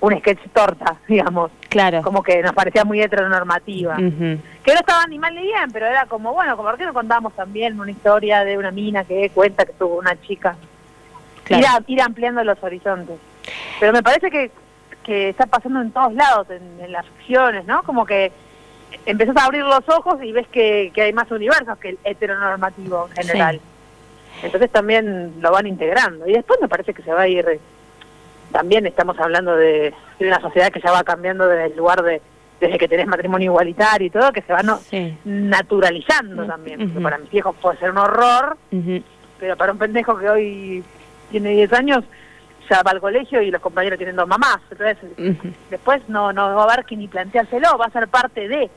un 0.00 0.18
sketch 0.18 0.40
torta, 0.52 0.96
digamos. 1.08 1.50
Claro. 1.68 2.02
Como 2.02 2.22
que 2.22 2.42
nos 2.42 2.52
parecía 2.52 2.84
muy 2.84 3.00
heteronormativa. 3.00 3.96
Que 3.96 4.74
no 4.74 4.80
estaba 4.80 5.06
ni 5.06 5.18
mal 5.18 5.34
ni 5.34 5.42
bien, 5.42 5.70
pero 5.72 5.86
era 5.86 6.06
como, 6.06 6.32
bueno, 6.32 6.56
como 6.56 6.72
que 6.74 6.84
no 6.84 6.92
contamos 6.92 7.32
también 7.34 7.78
una 7.78 7.90
historia 7.90 8.44
de 8.44 8.58
una 8.58 8.70
mina 8.70 9.04
que 9.04 9.30
cuenta 9.30 9.64
que 9.64 9.72
tuvo 9.74 9.98
una 9.98 10.20
chica. 10.20 10.56
Claro. 11.44 11.84
Ir, 11.86 12.00
ampliando 12.02 12.42
los 12.44 12.62
horizontes. 12.62 13.18
Pero 13.78 13.92
me 13.92 14.02
parece 14.02 14.30
que, 14.30 14.50
que 15.04 15.30
está 15.30 15.46
pasando 15.46 15.80
en 15.80 15.90
todos 15.90 16.12
lados, 16.14 16.48
en, 16.50 16.92
las 16.92 17.06
ficciones, 17.06 17.64
¿no? 17.66 17.82
Como 17.82 18.04
que 18.04 18.32
empezás 19.06 19.36
a 19.36 19.44
abrir 19.44 19.62
los 19.62 19.88
ojos 19.88 20.22
y 20.22 20.32
ves 20.32 20.46
que, 20.48 20.90
que 20.94 21.02
hay 21.02 21.12
más 21.12 21.30
universos 21.30 21.78
que 21.78 21.90
el 21.90 21.98
heteronormativo 22.04 23.08
en 23.08 23.26
general. 23.26 23.60
Entonces 24.42 24.70
también 24.70 25.34
lo 25.40 25.50
van 25.50 25.66
integrando. 25.66 26.26
Y 26.26 26.32
después 26.32 26.60
me 26.60 26.68
parece 26.68 26.94
que 26.94 27.02
se 27.02 27.12
va 27.12 27.22
a 27.22 27.28
ir 27.28 27.60
también 28.52 28.86
estamos 28.86 29.18
hablando 29.18 29.56
de, 29.56 29.94
una 30.20 30.40
sociedad 30.40 30.70
que 30.70 30.80
ya 30.80 30.92
va 30.92 31.04
cambiando 31.04 31.46
desde 31.46 31.66
el 31.66 31.76
lugar 31.76 32.02
de 32.02 32.20
desde 32.60 32.76
que 32.76 32.88
tenés 32.88 33.06
matrimonio 33.06 33.52
igualitario 33.52 34.06
y 34.06 34.10
todo, 34.10 34.32
que 34.32 34.42
se 34.42 34.52
va 34.52 34.62
no, 34.62 34.78
naturalizando 35.24 36.44
también. 36.44 36.90
Para 37.02 37.16
mis 37.16 37.32
hijos 37.32 37.56
puede 37.58 37.78
ser 37.78 37.90
un 37.90 37.96
horror, 37.96 38.58
pero 39.38 39.56
para 39.56 39.72
un 39.72 39.78
pendejo 39.78 40.18
que 40.18 40.28
hoy 40.28 40.84
tiene 41.30 41.52
10 41.52 41.72
años, 41.72 42.04
ya 42.68 42.82
va 42.82 42.90
al 42.90 43.00
colegio 43.00 43.40
y 43.40 43.50
los 43.50 43.62
compañeros 43.62 43.96
tienen 43.96 44.16
dos 44.16 44.28
mamás. 44.28 44.58
Entonces, 44.70 44.98
después 45.70 46.06
no, 46.08 46.32
no 46.32 46.54
va 46.54 46.62
a 46.62 46.72
haber 46.72 46.84
que 46.84 46.96
ni 46.96 47.08
planteárselo, 47.08 47.78
va 47.78 47.86
a 47.86 47.90
ser 47.90 48.08
parte 48.08 48.46
de. 48.46 48.70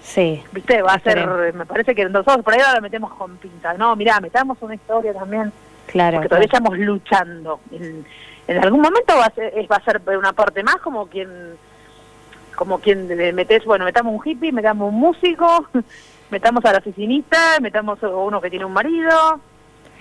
Sí. 0.00 0.42
¿Viste? 0.52 0.80
Va 0.80 0.94
a 0.94 1.00
ser, 1.00 1.52
me 1.52 1.66
parece 1.66 1.94
que 1.94 2.04
nosotros 2.08 2.44
por 2.44 2.54
ahí 2.54 2.60
ahora 2.60 2.76
lo 2.76 2.82
metemos 2.82 3.12
con 3.14 3.36
pinta. 3.36 3.74
No, 3.74 3.94
mirá, 3.96 4.20
metamos 4.20 4.56
una 4.60 4.74
historia 4.74 5.12
también. 5.12 5.52
Claro. 5.86 6.16
Porque 6.16 6.28
todavía 6.28 6.46
estamos 6.46 6.78
luchando 6.78 7.60
en 7.72 8.04
algún 8.58 8.80
momento 8.80 9.16
va 9.16 9.26
a 9.26 9.34
ser, 9.34 9.52
va 9.70 9.76
a 9.76 9.84
ser 9.84 10.00
una 10.16 10.32
parte 10.32 10.62
más 10.62 10.76
como 10.76 11.06
quien 11.06 11.56
como 12.56 12.78
quien 12.78 13.08
le 13.08 13.32
metes, 13.32 13.64
bueno, 13.64 13.86
metamos 13.86 14.12
un 14.14 14.20
hippie, 14.22 14.52
metamos 14.52 14.92
un 14.92 15.00
músico, 15.00 15.66
metamos 16.30 16.62
al 16.66 16.76
oficinista, 16.76 17.58
metamos 17.60 18.02
a 18.02 18.08
uno 18.08 18.38
que 18.40 18.50
tiene 18.50 18.66
un 18.66 18.72
marido, 18.72 19.40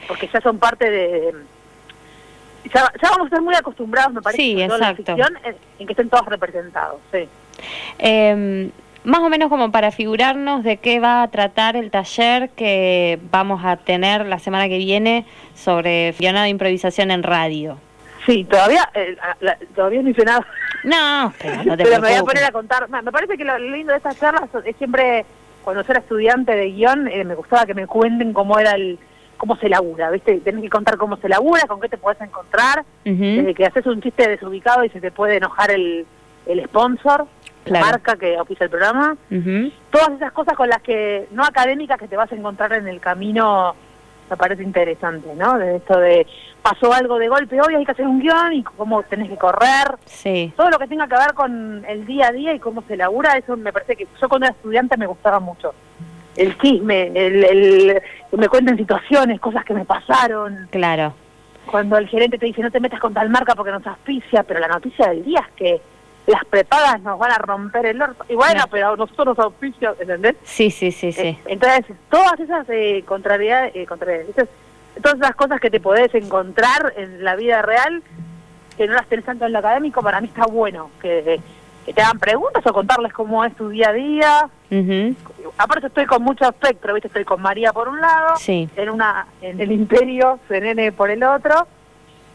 porque 0.07 0.29
ya 0.31 0.41
son 0.41 0.57
parte 0.57 0.89
de... 0.89 1.33
Ya, 2.73 2.91
vamos 3.01 3.21
a 3.21 3.25
estar 3.25 3.41
muy 3.41 3.55
acostumbrados, 3.55 4.13
me 4.13 4.21
parece, 4.21 4.41
sí, 4.41 4.61
en, 4.61 4.69
en, 4.71 5.87
que 5.87 5.93
estén 5.93 6.09
todos 6.09 6.25
representados, 6.25 6.99
sí. 7.13 7.29
Eh, 7.97 8.69
más 9.05 9.21
o 9.21 9.29
menos 9.29 9.49
como 9.49 9.71
para 9.71 9.91
figurarnos 9.91 10.63
de 10.63 10.77
qué 10.77 10.99
va 10.99 11.23
a 11.23 11.27
tratar 11.29 11.77
el 11.77 11.89
taller 11.89 12.49
que 12.49 13.19
vamos 13.31 13.63
a 13.63 13.77
tener 13.77 14.25
la 14.25 14.39
semana 14.39 14.67
que 14.67 14.77
viene 14.77 15.25
sobre 15.55 16.13
Fiona 16.13 16.43
de 16.43 16.49
improvisación 16.49 17.11
en 17.11 17.23
radio. 17.23 17.77
Sí, 18.29 18.43
todavía 18.43 18.87
eh, 18.93 19.17
todavía 19.75 20.03
no 20.03 20.09
hice 20.09 20.23
nada. 20.23 20.45
No, 20.83 21.33
pero 21.41 21.63
no 21.63 21.75
te 21.75 21.83
Pero 21.83 21.99
me 21.99 22.09
voy 22.09 22.17
a 22.17 22.23
poner 22.23 22.43
a 22.43 22.51
contar. 22.51 22.87
Me 22.87 23.11
parece 23.11 23.35
que 23.35 23.43
lo 23.43 23.57
lindo 23.57 23.91
de 23.91 23.97
estas 23.97 24.19
charlas 24.19 24.49
es 24.65 24.75
siempre 24.75 25.25
cuando 25.63 25.81
yo 25.81 25.91
era 25.91 26.01
estudiante 26.01 26.55
de 26.55 26.71
guion, 26.71 27.07
eh, 27.07 27.23
me 27.23 27.33
gustaba 27.33 27.65
que 27.65 27.73
me 27.73 27.87
cuenten 27.87 28.31
cómo 28.33 28.59
era 28.59 28.71
el 28.71 28.99
cómo 29.37 29.55
se 29.55 29.67
labura, 29.67 30.11
¿viste? 30.11 30.39
Tenés 30.41 30.61
que 30.61 30.69
contar 30.69 30.97
cómo 30.97 31.17
se 31.17 31.29
labura, 31.29 31.63
con 31.65 31.79
qué 31.79 31.89
te 31.89 31.97
puedes 31.97 32.19
encontrar, 32.21 32.83
desde 33.05 33.53
que 33.55 33.65
haces 33.65 33.85
un 33.85 34.01
chiste 34.01 34.27
desubicado 34.27 34.83
y 34.83 34.89
se 34.89 34.99
te 34.99 35.11
puede 35.11 35.37
enojar 35.37 35.71
el, 35.71 36.05
el 36.45 36.63
sponsor, 36.65 37.25
la 37.65 37.79
marca 37.79 38.17
que 38.17 38.37
oficia 38.37 38.65
el 38.65 38.69
programa. 38.69 39.15
Todas 39.91 40.09
esas 40.17 40.33
cosas 40.33 40.55
con 40.55 40.67
las 40.67 40.81
que, 40.81 41.29
no 41.31 41.43
académicas, 41.43 41.97
que 41.97 42.09
te 42.09 42.17
vas 42.17 42.29
a 42.31 42.35
encontrar 42.35 42.73
en 42.73 42.89
el 42.89 42.99
camino, 42.99 43.75
me 44.29 44.37
parece 44.37 44.63
interesante, 44.63 45.33
¿no? 45.35 45.57
De 45.57 45.77
esto 45.77 45.99
de, 45.99 46.27
pasó 46.61 46.93
algo 46.93 47.17
de 47.17 47.27
golpe, 47.27 47.59
hoy 47.61 47.75
hay 47.75 47.85
que 47.85 47.91
hacer 47.91 48.05
un 48.05 48.19
guion 48.19 48.53
y 48.53 48.63
cómo 48.63 49.03
tenés 49.03 49.29
que 49.29 49.37
correr. 49.37 49.95
Sí. 50.05 50.53
Todo 50.55 50.69
lo 50.69 50.79
que 50.79 50.87
tenga 50.87 51.07
que 51.07 51.15
ver 51.15 51.33
con 51.33 51.83
el 51.87 52.05
día 52.05 52.27
a 52.27 52.31
día 52.31 52.53
y 52.53 52.59
cómo 52.59 52.83
se 52.87 52.97
labura, 52.97 53.37
eso 53.37 53.57
me 53.57 53.73
parece 53.73 53.95
que 53.95 54.07
yo 54.21 54.29
cuando 54.29 54.47
era 54.47 54.55
estudiante 54.55 54.97
me 54.97 55.07
gustaba 55.07 55.39
mucho 55.39 55.73
el 56.35 56.57
chisme, 56.59 57.07
el, 57.07 57.43
el, 57.43 58.01
que 58.31 58.37
me 58.37 58.47
cuenten 58.47 58.77
situaciones, 58.77 59.39
cosas 59.41 59.65
que 59.65 59.73
me 59.73 59.83
pasaron. 59.83 60.67
Claro. 60.71 61.13
Cuando 61.65 61.97
el 61.97 62.07
gerente 62.07 62.37
te 62.37 62.45
dice 62.45 62.61
no 62.61 62.71
te 62.71 62.79
metas 62.79 62.99
con 62.99 63.13
tal 63.13 63.29
marca 63.29 63.55
porque 63.55 63.71
nos 63.71 63.85
auspicia, 63.85 64.43
pero 64.43 64.59
la 64.59 64.67
noticia 64.67 65.09
del 65.09 65.23
día 65.23 65.45
es 65.47 65.55
que 65.55 65.81
las 66.29 66.45
prepagas 66.45 67.01
nos 67.01 67.17
van 67.17 67.31
a 67.31 67.37
romper 67.37 67.87
el 67.87 68.01
orto. 68.01 68.25
Y 68.29 68.35
bueno, 68.35 68.63
pero 68.69 68.95
nosotros 68.95 69.27
nos 69.27 69.39
auspicia, 69.39 69.93
¿entendés? 69.99 70.35
Sí, 70.43 70.69
sí, 70.69 70.91
sí, 70.91 71.11
sí. 71.11 71.27
Eh, 71.27 71.39
entonces, 71.45 71.85
todas 72.09 72.39
esas 72.39 72.67
eh, 72.69 73.03
contrariedades, 73.05 73.75
eh, 73.75 73.85
contrariedades 73.85 74.47
todas 75.01 75.17
esas 75.17 75.35
cosas 75.35 75.59
que 75.59 75.69
te 75.71 75.79
podés 75.79 76.13
encontrar 76.13 76.93
en 76.97 77.23
la 77.23 77.35
vida 77.35 77.61
real, 77.61 78.03
que 78.77 78.87
no 78.87 78.93
las 78.93 79.07
tenés 79.07 79.25
tanto 79.25 79.45
en 79.45 79.53
lo 79.53 79.59
académico, 79.59 80.01
para 80.01 80.21
mí 80.21 80.27
está 80.27 80.45
bueno. 80.45 80.91
que 81.01 81.39
que 81.85 81.93
te 81.93 82.01
hagan 82.01 82.19
preguntas 82.19 82.63
o 82.67 82.73
contarles 82.73 83.13
cómo 83.13 83.43
es 83.43 83.55
tu 83.55 83.69
día 83.69 83.89
a 83.89 83.93
día. 83.93 84.49
Aparte 85.57 85.87
estoy 85.87 86.05
con 86.05 86.21
mucho 86.21 86.47
espectro, 86.47 86.93
¿viste? 86.93 87.07
Estoy 87.07 87.25
con 87.25 87.41
María 87.41 87.73
por 87.73 87.87
un 87.87 87.99
lado, 87.99 88.35
en 88.47 88.89
una 88.89 89.25
en 89.41 89.59
el 89.59 89.71
Imperio, 89.71 90.39
CNN 90.47 90.91
por 90.91 91.09
el 91.09 91.23
otro, 91.23 91.67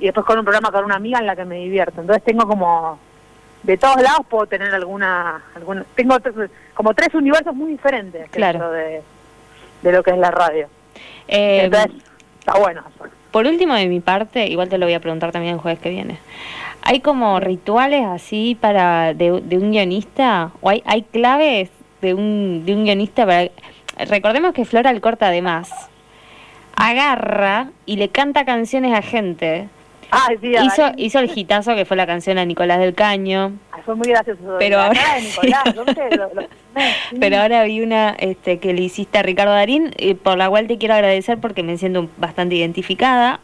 y 0.01 0.07
después 0.07 0.27
con 0.27 0.39
un 0.39 0.45
programa 0.45 0.73
con 0.73 0.85
una 0.85 0.97
amiga 0.97 1.21
en 1.21 1.27
la 1.27 1.37
que 1.37 1.45
me 1.45 1.57
divierto. 1.57 2.01
Entonces 2.01 2.25
tengo 2.25 2.49
como 2.49 2.99
de 3.65 3.77
todos 3.77 4.01
lados 4.01 4.27
puedo 4.29 4.47
tener 4.47 4.73
alguna, 4.75 5.43
alguna 5.55 5.85
tengo 5.95 6.17
como 6.75 6.95
tres 6.95 7.15
universos 7.15 7.55
muy 7.55 7.73
diferentes 7.73 8.31
claro. 8.31 8.71
de, 8.71 9.03
de 9.83 9.93
lo 9.93 10.03
que 10.03 10.11
es 10.13 10.19
la 10.19 10.31
radio. 10.31 10.69
Eh, 11.29 11.63
Entonces, 11.65 12.03
está 12.39 12.59
bueno. 12.59 12.85
Por 13.31 13.47
último, 13.47 13.75
de 13.75 13.89
mi 13.89 14.01
parte, 14.01 14.47
igual 14.47 14.69
te 14.69 14.79
lo 14.79 14.87
voy 14.87 14.95
a 14.95 15.01
preguntar 15.01 15.33
también 15.33 15.55
el 15.55 15.61
jueves 15.61 15.81
que 15.81 15.91
viene. 15.91 16.19
¿Hay 16.83 17.01
como 17.01 17.41
rituales 17.41 18.05
así 18.05 18.57
para 18.61 19.15
de, 19.15 19.33
un 19.33 19.73
guionista? 19.73 20.51
¿O 20.61 20.69
hay, 20.69 20.83
hay 20.87 21.03
claves 21.03 21.71
de 22.01 22.15
un, 22.15 22.65
de 22.65 22.75
un 22.75 22.85
guionista 22.85 23.27
para... 23.27 23.51
Recordemos 23.97 24.53
que 24.53 24.65
Flora 24.65 24.91
Alcorta 24.91 25.29
además 25.29 25.71
agarra 26.77 27.71
y 27.87 27.97
le 27.97 28.09
canta 28.09 28.45
canciones 28.45 28.93
a 28.97 29.03
gente. 29.03 29.69
Ah, 30.11 30.29
sí, 30.41 30.55
hizo, 30.55 30.93
hizo 30.97 31.19
el 31.19 31.31
hitazo 31.35 31.75
que 31.75 31.85
fue 31.85 31.97
la 31.97 32.07
canción 32.07 32.39
a 32.39 32.45
Nicolás 32.45 32.79
del 32.79 32.95
Caño. 32.95 33.53
fue 33.85 33.95
muy 33.95 34.09
gracioso. 34.09 34.41
Pero 34.59 34.81
ahora, 34.81 35.01
pero 37.21 37.37
ahora 37.39 37.65
vi 37.65 37.81
una 37.81 38.11
este, 38.19 38.59
que 38.59 38.73
le 38.73 38.83
hiciste 38.83 39.19
a 39.19 39.23
Ricardo 39.23 39.53
Darín, 39.53 39.93
eh, 39.97 40.15
por 40.15 40.39
la 40.39 40.49
cual 40.49 40.67
te 40.67 40.79
quiero 40.79 40.95
agradecer 40.95 41.39
porque 41.39 41.63
me 41.63 41.77
siento 41.79 42.09
bastante 42.17 42.55
identificada. 42.55 43.41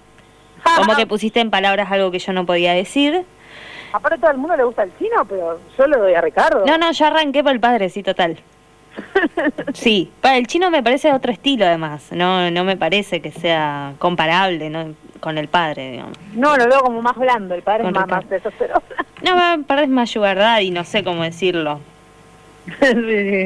Como 0.77 0.95
que 0.95 1.07
pusiste 1.07 1.41
en 1.41 1.51
palabras 1.51 1.91
algo 1.91 2.11
que 2.11 2.19
yo 2.19 2.33
no 2.33 2.45
podía 2.45 2.73
decir. 2.75 3.25
Aparte 3.93 4.19
todo 4.19 4.31
el 4.31 4.39
mundo 4.39 4.57
le 4.57 4.65
gusta 4.65 4.83
el 4.83 4.97
chino, 4.99 5.25
pero 5.29 5.59
yo 5.77 5.87
le 5.87 5.97
doy 5.97 6.15
a 6.15 6.21
Ricardo. 6.21 6.65
No, 6.67 6.79
no, 6.79 6.93
yo 6.93 7.07
arranqué 7.07 7.43
por 7.43 7.53
el 7.53 7.61
padre, 7.61 7.89
sí, 7.89 8.03
total. 8.03 8.39
Sí, 9.75 10.11
para 10.21 10.37
el 10.37 10.47
chino 10.47 10.71
me 10.71 10.83
parece 10.83 11.13
otro 11.13 11.33
estilo 11.33 11.65
además, 11.65 12.11
no 12.13 12.51
no 12.51 12.65
me 12.65 12.77
parece 12.77 13.21
que 13.21 13.31
sea 13.31 13.95
comparable 13.99 14.71
¿no? 14.71 14.95
con 15.21 15.39
el 15.39 15.49
padre, 15.49 15.93
digamos. 15.93 16.19
No, 16.35 16.57
lo 16.57 16.67
veo 16.67 16.81
como 16.81 17.03
más 17.03 17.17
blando, 17.17 17.55
el 17.55 17.63
padre 17.63 17.87
es 17.87 17.93
más, 17.93 18.09
más 18.09 18.25
No, 19.23 19.55
el 19.55 19.65
padre 19.65 19.85
es 19.85 19.91
más 19.91 20.11
sugar 20.11 20.63
y 20.63 20.71
no 20.71 20.85
sé 20.85 21.05
cómo 21.05 21.23
decirlo. 21.23 21.81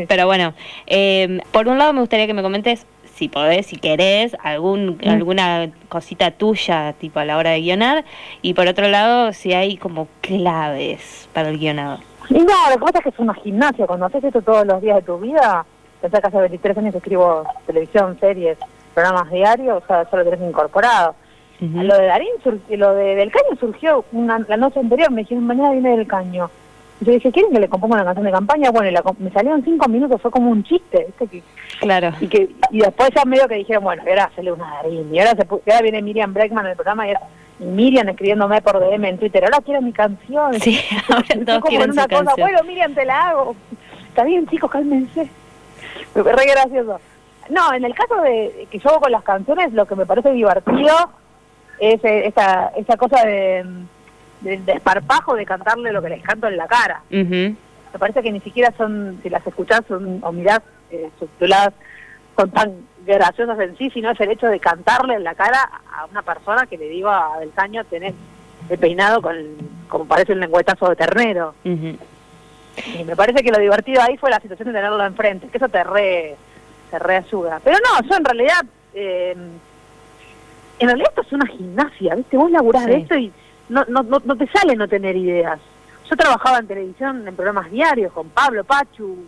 Pero 0.08 0.26
bueno, 0.26 0.54
eh, 0.86 1.40
por 1.52 1.68
un 1.68 1.78
lado 1.78 1.92
me 1.92 2.00
gustaría 2.00 2.26
que 2.26 2.34
me 2.34 2.42
comentes 2.42 2.86
si 3.14 3.28
podés, 3.28 3.66
si 3.66 3.76
querés, 3.76 4.36
algún, 4.42 4.98
mm. 5.02 5.08
alguna 5.08 5.70
cosita 5.88 6.32
tuya, 6.32 6.94
tipo 6.94 7.20
a 7.20 7.24
la 7.24 7.36
hora 7.36 7.50
de 7.50 7.60
guionar, 7.60 8.04
y 8.42 8.54
por 8.54 8.66
otro 8.66 8.88
lado, 8.88 9.32
si 9.32 9.52
hay 9.52 9.76
como 9.76 10.08
claves 10.20 11.28
para 11.32 11.48
el 11.48 11.58
guionado. 11.58 12.00
Y 12.30 12.38
no, 12.38 12.70
lo 12.70 12.76
que 12.76 12.84
pasa 12.84 12.98
es 12.98 13.02
que 13.04 13.08
es 13.10 13.18
una 13.18 13.34
gimnasia, 13.34 13.86
cuando 13.86 14.06
haces 14.06 14.24
esto 14.24 14.42
todos 14.42 14.66
los 14.66 14.80
días 14.80 14.96
de 14.96 15.02
tu 15.02 15.18
vida, 15.18 15.64
pensás 16.00 16.20
que 16.20 16.26
hace 16.26 16.38
23 16.38 16.78
años 16.78 16.94
escribo 16.94 17.44
televisión, 17.66 18.18
series, 18.20 18.58
programas 18.94 19.30
diarios, 19.30 19.82
o 19.82 19.86
sea, 19.86 20.08
solo 20.10 20.24
tenés 20.24 20.40
incorporado. 20.40 21.14
Lo 21.60 21.96
de 21.96 22.06
Darín, 22.06 22.28
lo 22.70 22.94
de 22.94 23.14
Del 23.14 23.30
Caño 23.30 23.56
surgió 23.58 24.04
una, 24.12 24.38
la 24.40 24.56
noche 24.56 24.80
anterior, 24.80 25.10
me 25.10 25.22
dijeron, 25.22 25.46
mañana 25.46 25.70
viene 25.70 25.96
Del 25.96 26.06
Caño. 26.06 26.50
Yo 27.00 27.12
dije, 27.12 27.32
¿quieren 27.32 27.52
que 27.52 27.60
le 27.60 27.68
componga 27.68 27.96
una 27.96 28.04
canción 28.04 28.26
de 28.26 28.32
campaña? 28.32 28.70
Bueno, 28.70 29.14
me 29.18 29.30
salieron 29.30 29.64
cinco 29.64 29.88
minutos, 29.88 30.20
fue 30.20 30.30
como 30.30 30.50
un 30.50 30.62
chiste, 30.62 31.06
¿viste? 31.06 31.26
Que, 31.26 31.42
claro. 31.80 32.12
Y, 32.20 32.28
que, 32.28 32.50
y 32.70 32.80
después 32.80 33.10
ya 33.14 33.24
medio 33.24 33.48
que 33.48 33.56
dijeron, 33.56 33.84
bueno, 33.84 34.02
ahora 34.06 34.24
hacerle 34.24 34.52
una 34.52 34.68
Darín. 34.74 35.14
Y 35.14 35.18
ahora, 35.18 35.36
se, 35.36 35.46
ahora 35.48 35.82
viene 35.82 36.02
Miriam 36.02 36.34
Breckman 36.34 36.66
en 36.66 36.70
el 36.72 36.76
programa 36.76 37.06
y, 37.08 37.14
Miriam 37.58 38.08
escribiéndome 38.08 38.60
por 38.62 38.80
DM 38.80 39.04
en 39.04 39.18
Twitter, 39.18 39.44
ahora 39.44 39.60
quiero 39.64 39.80
mi 39.82 39.92
canción. 39.92 40.54
Sí, 40.60 40.80
ahora 41.08 41.44
todos 41.44 41.60
como 41.60 41.82
en 41.82 41.90
una 41.90 42.08
cosa, 42.08 42.32
bueno, 42.36 42.64
Miriam, 42.64 42.94
te 42.94 43.04
la 43.04 43.28
hago. 43.28 43.56
Está 44.08 44.24
bien, 44.24 44.46
chicos, 44.46 44.70
cálmense. 44.70 45.28
Me 46.14 46.22
re 46.22 46.46
gracioso. 46.46 47.00
No, 47.50 47.74
en 47.74 47.84
el 47.84 47.94
caso 47.94 48.20
de 48.22 48.66
que 48.70 48.78
yo 48.78 48.90
hago 48.90 49.00
con 49.00 49.12
las 49.12 49.22
canciones, 49.22 49.72
lo 49.72 49.86
que 49.86 49.96
me 49.96 50.06
parece 50.06 50.32
divertido 50.32 50.94
es 51.78 52.02
eh, 52.04 52.26
esa, 52.26 52.68
esa 52.76 52.96
cosa 52.96 53.24
de 53.24 53.64
del 54.44 54.64
desparpajo 54.64 55.34
de 55.34 55.46
cantarle 55.46 55.90
lo 55.90 56.02
que 56.02 56.10
les 56.10 56.22
canto 56.22 56.46
en 56.46 56.56
la 56.56 56.68
cara. 56.68 57.02
Me 57.10 57.98
parece 57.98 58.22
que 58.22 58.30
ni 58.30 58.40
siquiera 58.40 58.72
son, 58.76 59.18
si 59.22 59.30
las 59.30 59.44
escuchás 59.46 59.82
o 59.88 60.32
mirás 60.32 60.60
eh, 60.90 61.10
subtituladas, 61.18 61.72
son 62.36 62.50
tan 62.50 62.72
graciosas 63.04 63.58
en 63.60 63.76
sí, 63.76 63.90
sino 63.90 64.10
es 64.10 64.20
el 64.20 64.30
hecho 64.30 64.46
de 64.46 64.60
cantarle 64.60 65.14
en 65.14 65.24
la 65.24 65.34
cara 65.34 65.70
a 65.92 66.06
una 66.06 66.22
persona 66.22 66.66
que 66.66 66.78
le 66.78 66.88
digo 66.88 67.10
a 67.10 67.38
Del 67.40 67.52
Caño 67.52 67.84
tener 67.84 68.14
el 68.68 68.78
peinado 68.78 69.20
con, 69.20 69.36
como 69.88 70.06
parece 70.06 70.32
un 70.32 70.40
lengüetazo 70.40 70.88
de 70.88 70.96
ternero. 70.96 71.54
Y 71.64 73.04
me 73.04 73.14
parece 73.14 73.42
que 73.42 73.52
lo 73.52 73.58
divertido 73.58 74.02
ahí 74.02 74.16
fue 74.16 74.30
la 74.30 74.40
situación 74.40 74.68
de 74.68 74.74
tenerlo 74.74 75.04
enfrente, 75.04 75.46
que 75.48 75.58
eso 75.58 75.68
te 75.68 75.84
re, 75.84 76.36
te 76.90 76.98
reayuda. 76.98 77.60
Pero 77.62 77.78
no, 77.78 78.08
yo 78.08 78.16
en 78.16 78.24
realidad, 78.24 78.64
eh, 78.94 79.36
en 80.78 80.88
realidad 80.88 81.08
esto 81.10 81.22
es 81.22 81.32
una 81.32 81.46
gimnasia, 81.46 82.14
¿viste? 82.14 82.36
Vos 82.36 82.50
laburás 82.50 82.86
de 82.86 82.96
esto 82.96 83.16
y 83.16 83.32
no, 83.68 83.84
no, 83.88 84.02
no, 84.02 84.36
te 84.36 84.46
sale 84.48 84.76
no 84.76 84.88
tener 84.88 85.16
ideas. 85.16 85.60
Yo 86.10 86.16
trabajaba 86.16 86.58
en 86.58 86.66
televisión 86.66 87.26
en 87.26 87.36
programas 87.36 87.70
diarios 87.70 88.12
con 88.12 88.28
Pablo 88.28 88.64
Pachu, 88.64 89.26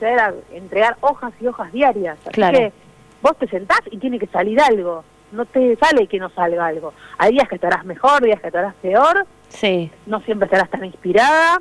era 0.00 0.32
entregar 0.52 0.96
hojas 1.00 1.32
y 1.40 1.46
hojas 1.48 1.72
diarias. 1.72 2.16
Así 2.24 2.40
que 2.40 2.72
vos 3.22 3.36
te 3.38 3.46
sentás 3.48 3.80
y 3.90 3.98
tiene 3.98 4.18
que 4.18 4.26
salir 4.26 4.60
algo. 4.60 5.04
No 5.32 5.44
te 5.44 5.76
sale 5.76 6.06
que 6.06 6.18
no 6.18 6.30
salga 6.30 6.66
algo. 6.66 6.92
Hay 7.18 7.32
días 7.32 7.48
que 7.48 7.56
estarás 7.56 7.84
mejor, 7.84 8.22
días 8.22 8.40
que 8.40 8.46
estarás 8.46 8.74
peor. 8.76 9.26
Sí. 9.48 9.90
No 10.06 10.20
siempre 10.20 10.46
estarás 10.46 10.70
tan 10.70 10.84
inspirada. 10.84 11.60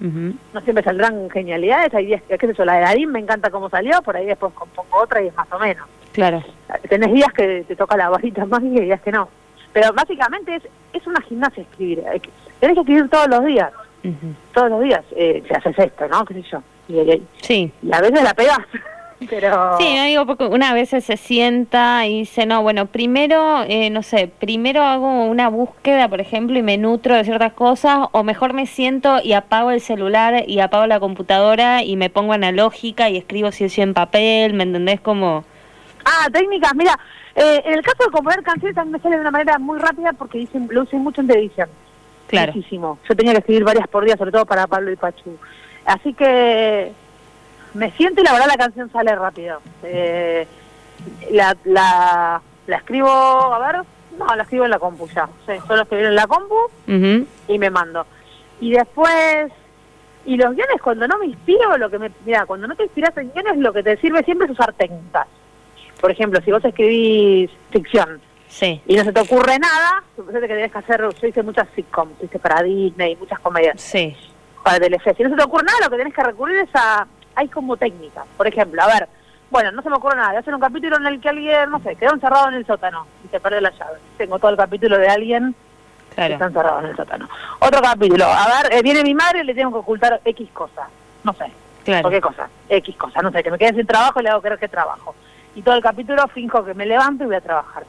No 0.00 0.60
siempre 0.62 0.84
saldrán 0.84 1.30
genialidades. 1.30 1.94
Hay 1.94 2.06
días 2.06 2.22
que, 2.22 2.36
qué 2.36 2.46
sé 2.48 2.54
yo, 2.54 2.64
la 2.64 2.74
de 2.74 2.80
Darín 2.80 3.10
me 3.10 3.20
encanta 3.20 3.50
cómo 3.50 3.70
salió, 3.70 4.02
por 4.02 4.16
ahí 4.16 4.26
después 4.26 4.52
compongo 4.52 4.98
otra 5.02 5.22
y 5.22 5.28
es 5.28 5.34
más 5.34 5.50
o 5.52 5.58
menos. 5.58 5.86
Claro. 6.12 6.42
Tenés 6.88 7.12
días 7.12 7.32
que 7.32 7.64
te 7.66 7.76
toca 7.76 7.96
la 7.96 8.08
varita 8.08 8.44
más 8.46 8.62
y 8.62 8.80
días 8.80 9.00
que 9.00 9.12
no. 9.12 9.28
Pero 9.72 9.92
básicamente 9.92 10.56
es, 10.56 10.62
es 10.92 11.06
una 11.06 11.20
gimnasia 11.22 11.62
escribir. 11.62 12.02
Tenés 12.60 12.74
que 12.74 12.80
escribir 12.80 13.08
todos 13.08 13.28
los 13.28 13.44
días. 13.44 13.72
Todos 14.52 14.70
los 14.70 14.82
días 14.82 15.02
eh, 15.16 15.42
se 15.48 15.54
haces 15.54 15.78
esto, 15.78 16.06
¿no? 16.08 16.24
¿Qué 16.26 16.34
sé 16.34 16.42
yo? 16.42 16.62
Y, 16.88 17.22
sí. 17.40 17.72
Y 17.82 17.92
a 17.92 18.00
veces 18.00 18.22
la 18.22 18.34
pegas. 18.34 18.58
Pero... 19.28 19.76
Sí, 19.78 19.94
no 19.94 20.04
digo 20.04 20.26
porque 20.26 20.44
una 20.44 20.72
vez 20.74 20.90
se 20.90 21.16
sienta 21.16 22.06
y 22.06 22.20
dice, 22.20 22.46
no, 22.46 22.62
bueno, 22.62 22.86
primero, 22.86 23.64
eh, 23.66 23.90
no 23.90 24.02
sé, 24.02 24.28
primero 24.28 24.82
hago 24.82 25.24
una 25.24 25.48
búsqueda, 25.48 26.08
por 26.08 26.20
ejemplo, 26.20 26.58
y 26.58 26.62
me 26.62 26.78
nutro 26.78 27.16
de 27.16 27.24
ciertas 27.24 27.52
cosas, 27.52 28.08
o 28.12 28.22
mejor 28.22 28.52
me 28.52 28.66
siento 28.66 29.20
y 29.22 29.32
apago 29.32 29.70
el 29.70 29.80
celular 29.80 30.44
y 30.46 30.60
apago 30.60 30.86
la 30.86 31.00
computadora 31.00 31.82
y 31.82 31.96
me 31.96 32.10
pongo 32.10 32.32
analógica 32.32 33.10
y 33.10 33.16
escribo 33.16 33.52
si 33.52 33.64
es 33.64 33.78
en 33.78 33.94
papel, 33.94 34.54
¿me 34.54 34.64
entendés? 34.64 35.00
Como... 35.00 35.44
Ah, 36.04 36.28
técnicas, 36.30 36.74
mira, 36.74 36.98
eh, 37.34 37.62
en 37.64 37.74
el 37.74 37.82
caso 37.82 38.04
de 38.04 38.10
componer 38.10 38.42
canciones 38.42 38.74
también 38.74 38.92
me 38.92 39.00
sale 39.00 39.16
de 39.16 39.22
una 39.22 39.30
manera 39.30 39.58
muy 39.58 39.78
rápida 39.78 40.12
porque 40.12 40.38
dicen, 40.38 40.68
lo 40.70 40.82
usé 40.82 40.96
mucho 40.96 41.20
en 41.20 41.26
televisión. 41.26 41.68
Claro. 42.28 42.52
Muchísimo. 42.54 42.98
Yo 43.08 43.16
tenía 43.16 43.32
que 43.32 43.38
escribir 43.38 43.64
varias 43.64 43.88
por 43.88 44.04
día, 44.04 44.16
sobre 44.16 44.32
todo 44.32 44.46
para 44.46 44.66
Pablo 44.66 44.90
y 44.90 44.96
Pachu. 44.96 45.36
Así 45.84 46.14
que 46.14 46.92
me 47.74 47.90
siento 47.92 48.20
y 48.20 48.24
la 48.24 48.32
verdad 48.32 48.46
la 48.48 48.56
canción 48.56 48.90
sale 48.90 49.14
rápido. 49.14 49.60
Eh, 49.82 50.46
la, 51.30 51.56
la, 51.64 52.40
la 52.66 52.76
escribo, 52.76 53.08
a 53.08 53.58
ver, 53.58 53.82
no, 54.18 54.34
la 54.34 54.42
escribo 54.42 54.64
en 54.64 54.70
la 54.70 54.78
compu 54.78 55.08
ya. 55.08 55.28
Sí, 55.46 55.52
solo 55.66 55.82
escribo 55.82 56.04
en 56.04 56.14
la 56.14 56.26
compu 56.26 56.56
y 57.48 57.58
me 57.58 57.70
mando. 57.70 58.06
Y 58.60 58.70
después 58.72 59.52
Y 60.26 60.36
los 60.36 60.54
guiones, 60.54 60.80
cuando 60.82 61.06
no 61.06 61.18
me 61.18 61.26
inspiro, 61.26 61.76
lo 61.76 61.90
que 61.90 61.98
me. 61.98 62.10
Mira, 62.24 62.46
cuando 62.46 62.66
no 62.66 62.74
te 62.74 62.84
inspiras 62.84 63.14
en 63.18 63.30
guiones, 63.32 63.58
lo 63.58 63.72
que 63.72 63.82
te 63.82 63.96
sirve 63.98 64.22
siempre 64.24 64.46
es 64.46 64.52
usar 64.52 64.72
técnicas. 64.72 65.26
Por 66.00 66.10
ejemplo, 66.10 66.40
si 66.42 66.50
vos 66.50 66.64
escribís 66.64 67.50
ficción 67.70 68.20
sí. 68.48 68.80
y 68.86 68.96
no 68.96 69.04
se 69.04 69.12
te 69.12 69.20
ocurre 69.20 69.58
nada, 69.58 70.02
suponete 70.16 70.48
que 70.48 70.54
tenés 70.54 70.72
que 70.72 70.78
hacer. 70.78 71.00
Yo 71.20 71.26
hice 71.26 71.42
muchas 71.42 71.68
sitcoms, 71.74 72.22
hice 72.22 72.38
para 72.38 72.62
Disney, 72.62 73.16
muchas 73.16 73.38
comedias. 73.40 73.80
Sí. 73.80 74.16
Para 74.62 74.80
Telefe. 74.80 75.14
Si 75.14 75.22
no 75.22 75.28
se 75.30 75.36
te 75.36 75.42
ocurre 75.42 75.64
nada, 75.64 75.78
lo 75.84 75.90
que 75.90 75.96
tenés 75.98 76.14
que 76.14 76.22
recurrir 76.22 76.56
es 76.56 76.70
a. 76.74 77.06
Hay 77.34 77.48
como 77.48 77.76
técnicas. 77.76 78.24
Por 78.36 78.46
ejemplo, 78.46 78.82
a 78.82 78.86
ver, 78.86 79.08
bueno, 79.50 79.70
no 79.72 79.82
se 79.82 79.90
me 79.90 79.96
ocurre 79.96 80.16
nada. 80.16 80.38
Hacer 80.38 80.54
un 80.54 80.60
capítulo 80.60 80.96
en 80.96 81.06
el 81.06 81.20
que 81.20 81.28
alguien, 81.28 81.70
no 81.70 81.80
sé, 81.80 81.96
quedó 81.96 82.14
encerrado 82.14 82.48
en 82.48 82.54
el 82.54 82.66
sótano 82.66 83.06
y 83.24 83.28
se 83.28 83.40
perdió 83.40 83.60
la 83.60 83.70
llave. 83.70 83.98
Tengo 84.16 84.38
todo 84.38 84.50
el 84.50 84.56
capítulo 84.56 84.98
de 84.98 85.08
alguien 85.08 85.54
que 86.14 86.32
está 86.32 86.46
encerrado 86.46 86.80
en 86.80 86.86
el 86.86 86.96
sótano. 86.96 87.28
Otro 87.60 87.80
capítulo. 87.80 88.24
A 88.24 88.62
ver, 88.62 88.74
eh, 88.74 88.82
viene 88.82 89.02
mi 89.02 89.14
madre 89.14 89.40
y 89.40 89.44
le 89.44 89.54
tengo 89.54 89.72
que 89.72 89.78
ocultar 89.78 90.20
X 90.24 90.48
cosa. 90.52 90.88
No 91.22 91.32
sé. 91.34 91.46
Claro. 91.84 92.02
¿Por 92.02 92.12
qué 92.12 92.20
cosa? 92.20 92.48
X 92.68 92.96
cosa. 92.96 93.20
No 93.20 93.30
sé, 93.30 93.42
que 93.42 93.50
me 93.50 93.58
quede 93.58 93.74
sin 93.74 93.86
trabajo 93.86 94.20
y 94.20 94.24
le 94.24 94.30
hago 94.30 94.40
creer 94.40 94.58
que 94.58 94.68
trabajo. 94.68 95.14
Y 95.54 95.62
todo 95.62 95.74
el 95.74 95.82
capítulo 95.82 96.26
finjo 96.28 96.64
que 96.64 96.74
me 96.74 96.86
levanto 96.86 97.24
y 97.24 97.26
voy 97.26 97.36
a 97.36 97.40
trabajar. 97.40 97.84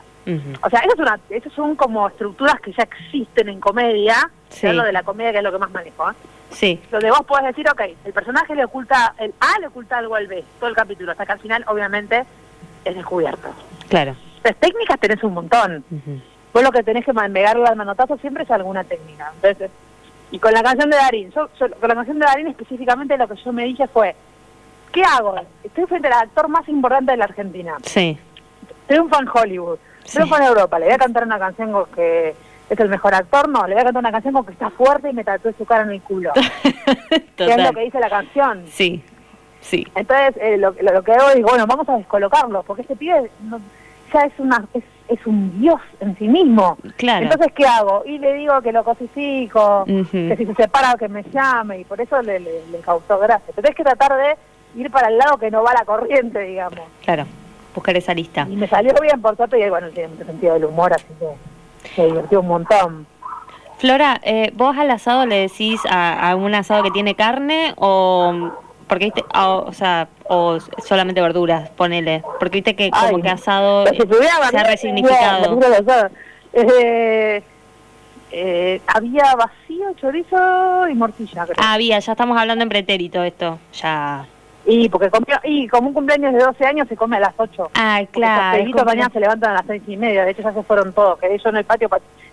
O 0.61 0.69
sea, 0.71 0.79
eso 0.79 0.93
es 0.93 0.99
una, 0.99 1.19
eso 1.29 1.49
son 1.51 1.75
como 1.75 2.07
estructuras 2.07 2.59
que 2.59 2.73
ya 2.73 2.83
existen 2.83 3.47
en 3.47 3.59
comedia. 3.59 4.15
Sí. 4.49 4.67
Hablo 4.67 4.83
de 4.83 4.91
la 4.91 5.03
comedia 5.03 5.31
que 5.31 5.37
es 5.37 5.43
lo 5.43 5.51
que 5.51 5.59
más 5.59 5.69
manejo. 5.71 6.09
¿eh? 6.09 6.13
Sí. 6.51 6.81
Donde 6.91 7.09
vos 7.09 7.25
podés 7.25 7.45
decir, 7.45 7.69
ok, 7.69 7.81
el 8.05 8.13
personaje 8.13 8.55
le 8.55 8.65
oculta, 8.65 9.13
el 9.17 9.33
A 9.39 9.59
le 9.59 9.67
oculta 9.67 9.97
algo 9.97 10.15
al 10.15 10.27
B, 10.27 10.43
todo 10.59 10.69
el 10.69 10.75
capítulo, 10.75 11.11
hasta 11.11 11.25
que 11.25 11.31
al 11.33 11.39
final, 11.39 11.65
obviamente, 11.67 12.23
es 12.83 12.95
descubierto. 12.95 13.49
Claro. 13.89 14.15
Entonces, 14.37 14.55
técnicas 14.59 14.99
tenés 14.99 15.23
un 15.23 15.33
montón. 15.33 15.83
Vos 16.53 16.63
lo 16.63 16.71
que 16.71 16.83
tenés 16.83 17.03
que 17.03 17.13
pegarle 17.13 17.67
al 17.67 17.75
manotazo 17.75 18.17
siempre 18.17 18.43
es 18.43 18.51
alguna 18.51 18.83
técnica. 18.83 19.31
Entonces, 19.35 19.71
y 20.31 20.39
con 20.39 20.53
la 20.53 20.63
canción 20.63 20.89
de 20.89 20.97
Darín, 20.97 21.31
yo, 21.31 21.49
con 21.57 21.89
la 21.89 21.95
canción 21.95 22.19
de 22.19 22.25
Darín 22.25 22.47
específicamente 22.47 23.17
lo 23.17 23.27
que 23.27 23.35
yo 23.35 23.51
me 23.51 23.65
dije 23.65 23.87
fue, 23.87 24.15
¿qué 24.91 25.03
hago? 25.03 25.35
Estoy 25.63 25.85
frente 25.85 26.07
al 26.07 26.13
actor 26.13 26.47
más 26.47 26.67
importante 26.69 27.11
de 27.11 27.17
la 27.17 27.25
Argentina. 27.25 27.75
Sí. 27.83 28.17
Triunfa 28.87 29.19
en 29.19 29.29
Hollywood, 29.33 29.79
triunfa 30.03 30.37
en 30.37 30.43
Europa, 30.43 30.79
le 30.79 30.85
voy 30.85 30.93
a 30.93 30.97
cantar 30.97 31.23
una 31.23 31.39
canción 31.39 31.73
que 31.95 32.35
es 32.69 32.79
el 32.79 32.89
mejor 32.89 33.13
actor, 33.13 33.47
no, 33.47 33.67
le 33.67 33.75
voy 33.75 33.81
a 33.81 33.85
cantar 33.85 34.01
una 34.01 34.11
canción 34.11 34.33
con 34.33 34.45
que 34.45 34.53
está 34.53 34.69
fuerte 34.71 35.09
y 35.09 35.13
me 35.13 35.23
tatué 35.23 35.53
su 35.57 35.65
cara 35.65 35.83
en 35.83 35.91
el 35.91 36.01
culo. 36.01 36.31
que 37.35 37.45
es 37.45 37.63
lo 37.63 37.73
que 37.73 37.81
dice 37.81 37.99
la 37.99 38.09
canción. 38.09 38.63
Sí, 38.67 39.03
sí. 39.61 39.85
Entonces, 39.95 40.35
eh, 40.41 40.57
lo, 40.57 40.75
lo, 40.81 41.03
que 41.03 41.11
hago 41.11 41.29
es, 41.29 41.41
bueno, 41.41 41.67
vamos 41.67 41.87
a 41.89 41.97
descolocarlo, 41.97 42.63
porque 42.63 42.81
este 42.81 42.95
pibe 42.95 43.29
ya 44.13 44.21
es 44.21 44.33
una 44.39 44.65
es, 44.73 44.83
es, 45.07 45.25
un 45.27 45.59
dios 45.59 45.79
en 45.99 46.17
sí 46.17 46.27
mismo. 46.27 46.77
Claro. 46.97 47.25
Entonces, 47.25 47.53
¿qué 47.53 47.65
hago? 47.65 48.03
Y 48.05 48.17
le 48.17 48.33
digo 48.33 48.59
que 48.61 48.71
lo 48.71 48.83
cosifico, 48.83 49.85
que 49.85 50.35
si 50.37 50.45
se 50.45 50.55
separa 50.55 50.95
que 50.97 51.07
me 51.07 51.23
llame, 51.23 51.79
y 51.79 51.83
por 51.83 52.01
eso 52.01 52.21
le, 52.21 52.39
le, 52.39 52.79
causó 52.83 53.19
gracia. 53.19 53.53
Pero 53.55 53.61
tienes 53.61 53.77
que 53.77 53.83
tratar 53.83 54.15
de 54.15 54.81
ir 54.81 54.89
para 54.89 55.09
el 55.09 55.17
lado 55.17 55.37
que 55.37 55.51
no 55.51 55.63
va 55.63 55.73
la 55.73 55.85
corriente, 55.85 56.39
digamos. 56.39 56.79
Claro, 57.03 57.25
buscar 57.75 57.95
esa 57.95 58.13
lista. 58.13 58.47
Y 58.49 58.55
me 58.55 58.67
salió 58.67 58.93
bien, 59.01 59.21
por 59.21 59.35
suerte, 59.35 59.59
y 59.59 59.69
bueno, 59.69 59.89
tiene 59.89 60.09
mucho 60.09 60.25
sentido 60.25 60.55
del 60.55 60.65
humor, 60.65 60.93
así 60.93 61.13
que 61.19 61.27
se 61.95 62.05
divirtió 62.05 62.41
un 62.41 62.47
montón. 62.47 63.07
Flora, 63.77 64.19
eh, 64.23 64.51
¿vos 64.55 64.77
al 64.77 64.89
asado 64.91 65.25
le 65.25 65.37
decís 65.37 65.81
a, 65.89 66.29
a, 66.29 66.35
un 66.35 66.55
asado 66.55 66.83
que 66.83 66.91
tiene 66.91 67.15
carne 67.15 67.73
o 67.77 68.51
porque 68.87 69.05
viste, 69.05 69.25
o, 69.33 69.71
sea, 69.73 70.07
o 70.25 70.59
solamente 70.85 71.21
verduras, 71.21 71.69
ponele, 71.71 72.23
porque 72.39 72.57
viste 72.57 72.75
que 72.75 72.91
como 72.91 73.21
que 73.21 73.29
asado 73.29 73.85
se 73.85 74.57
ha 74.57 74.63
resignificado. 74.63 75.59
Eh, 76.53 77.43
eh, 78.31 78.81
había 78.87 79.35
vacío, 79.35 79.93
chorizo 79.95 80.87
y 80.87 80.93
morcilla, 80.93 81.45
creo. 81.45 81.55
Ah, 81.57 81.73
había, 81.73 81.99
ya 81.99 82.11
estamos 82.13 82.37
hablando 82.37 82.63
en 82.63 82.69
pretérito 82.69 83.23
esto, 83.23 83.59
ya. 83.73 84.25
Y 84.65 84.89
porque 84.89 85.11
y 85.43 85.67
como 85.67 85.89
un 85.89 85.93
cumpleaños 85.93 86.33
de 86.33 86.39
12 86.39 86.65
años 86.65 86.87
se 86.87 86.95
come 86.95 87.17
a 87.17 87.19
las 87.19 87.33
8. 87.37 87.71
Ah, 87.75 88.01
claro. 88.11 88.65
Los 88.65 88.85
mañana 88.85 89.09
se 89.13 89.19
levantan 89.19 89.51
a 89.51 89.53
las 89.55 89.65
6 89.67 89.83
y 89.87 89.97
media, 89.97 90.25
de 90.25 90.31
hecho 90.31 90.41
ya 90.41 90.53
se 90.53 90.63
fueron 90.63 90.91
todos, 90.91 91.19
quedé 91.19 91.37
yo 91.37 91.49
en 91.49 91.57
el 91.57 91.65
patio. 91.65 91.89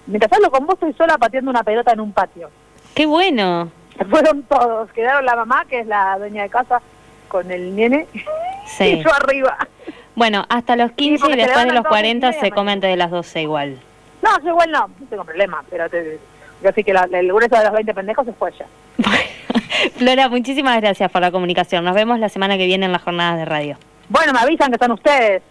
Mientras 0.07 0.33
hablo 0.33 0.51
con 0.51 0.67
vos 0.67 0.75
estoy 0.75 0.95
sola 0.95 1.19
pateando 1.19 1.51
una 1.51 1.63
pelota 1.63 1.93
en 1.93 2.01
un 2.01 2.13
patio. 2.13 2.51
¡Qué 2.95 3.07
bueno! 3.07 3.71
Se 3.99 4.05
fueron 4.07 4.43
todos, 4.45 4.91
quedaron 4.93 5.27
la 5.27 5.37
mamá, 5.37 5.67
que 5.69 5.81
es 5.81 5.87
la 5.87 6.17
dueña 6.19 6.45
de 6.45 6.49
casa, 6.49 6.81
con 7.29 7.51
el 7.51 7.77
nene, 7.77 8.07
sí. 8.67 8.85
y 8.85 9.03
yo 9.03 9.13
arriba. 9.13 9.59
Bueno, 10.15 10.45
hasta 10.49 10.77
los 10.77 10.93
15 10.93 11.33
y 11.33 11.37
después 11.37 11.67
de 11.67 11.73
los 11.73 11.85
40 11.85 12.33
se 12.35 12.51
come 12.51 12.73
antes 12.73 12.91
de 12.91 12.97
las 12.97 13.11
12 13.11 13.43
igual. 13.43 13.79
No, 14.23 14.39
yo 14.43 14.51
igual 14.51 14.71
no, 14.71 14.89
no 14.89 15.07
tengo 15.09 15.25
problema, 15.25 15.63
pero 15.69 15.89
te, 15.91 16.19
yo 16.63 16.71
sí 16.75 16.85
que 16.85 16.93
la, 16.93 17.09
el 17.13 17.29
grueso 17.29 17.57
de 17.57 17.65
los 17.65 17.73
20 17.73 17.95
pendejos 17.95 18.27
se 18.27 18.33
fue 18.33 18.53
ya. 18.59 18.67
Flora, 19.97 20.29
muchísimas 20.29 20.81
gracias 20.81 21.11
por 21.11 21.21
la 21.21 21.31
comunicación. 21.31 21.85
Nos 21.85 21.95
vemos 21.95 22.19
la 22.19 22.29
semana 22.29 22.57
que 22.57 22.67
viene 22.67 22.87
en 22.87 22.93
las 22.93 23.03
jornadas 23.03 23.39
de 23.39 23.45
radio. 23.45 23.77
Bueno, 24.09 24.33
me 24.33 24.41
avisan 24.41 24.69
que 24.69 24.75
están 24.75 24.93
ustedes. 24.93 25.43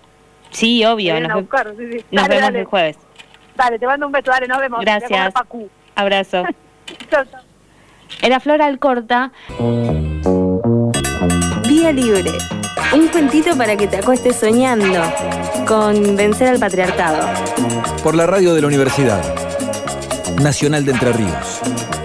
Sí, 0.51 0.83
obvio. 0.85 1.19
Nos, 1.19 1.41
buscar, 1.41 1.73
sí, 1.77 1.91
sí. 1.91 2.05
nos 2.11 2.27
vemos 2.27 2.49
el 2.49 2.65
jueves. 2.65 2.97
Dale, 3.55 3.79
te 3.79 3.85
mando 3.85 4.05
un 4.05 4.11
beso, 4.11 4.31
dale, 4.31 4.47
nos 4.47 4.59
vemos. 4.59 4.81
Gracias. 4.81 5.33
Abrazo. 5.95 6.43
chao, 7.09 7.25
chao. 7.25 7.41
Era 8.21 8.39
Flora 8.39 8.65
Alcorta. 8.65 9.31
Vía 11.67 11.91
Libre. 11.91 12.31
Un 12.93 13.07
cuentito 13.07 13.57
para 13.57 13.77
que 13.77 13.87
te 13.87 13.97
acuestes 13.97 14.35
soñando 14.35 15.01
con 15.65 16.15
vencer 16.15 16.49
al 16.49 16.59
patriarcado. 16.59 17.29
Por 18.03 18.15
la 18.15 18.27
radio 18.27 18.53
de 18.53 18.61
la 18.61 18.67
Universidad 18.67 19.21
Nacional 20.41 20.83
de 20.85 20.91
Entre 20.91 21.13
Ríos. 21.13 22.00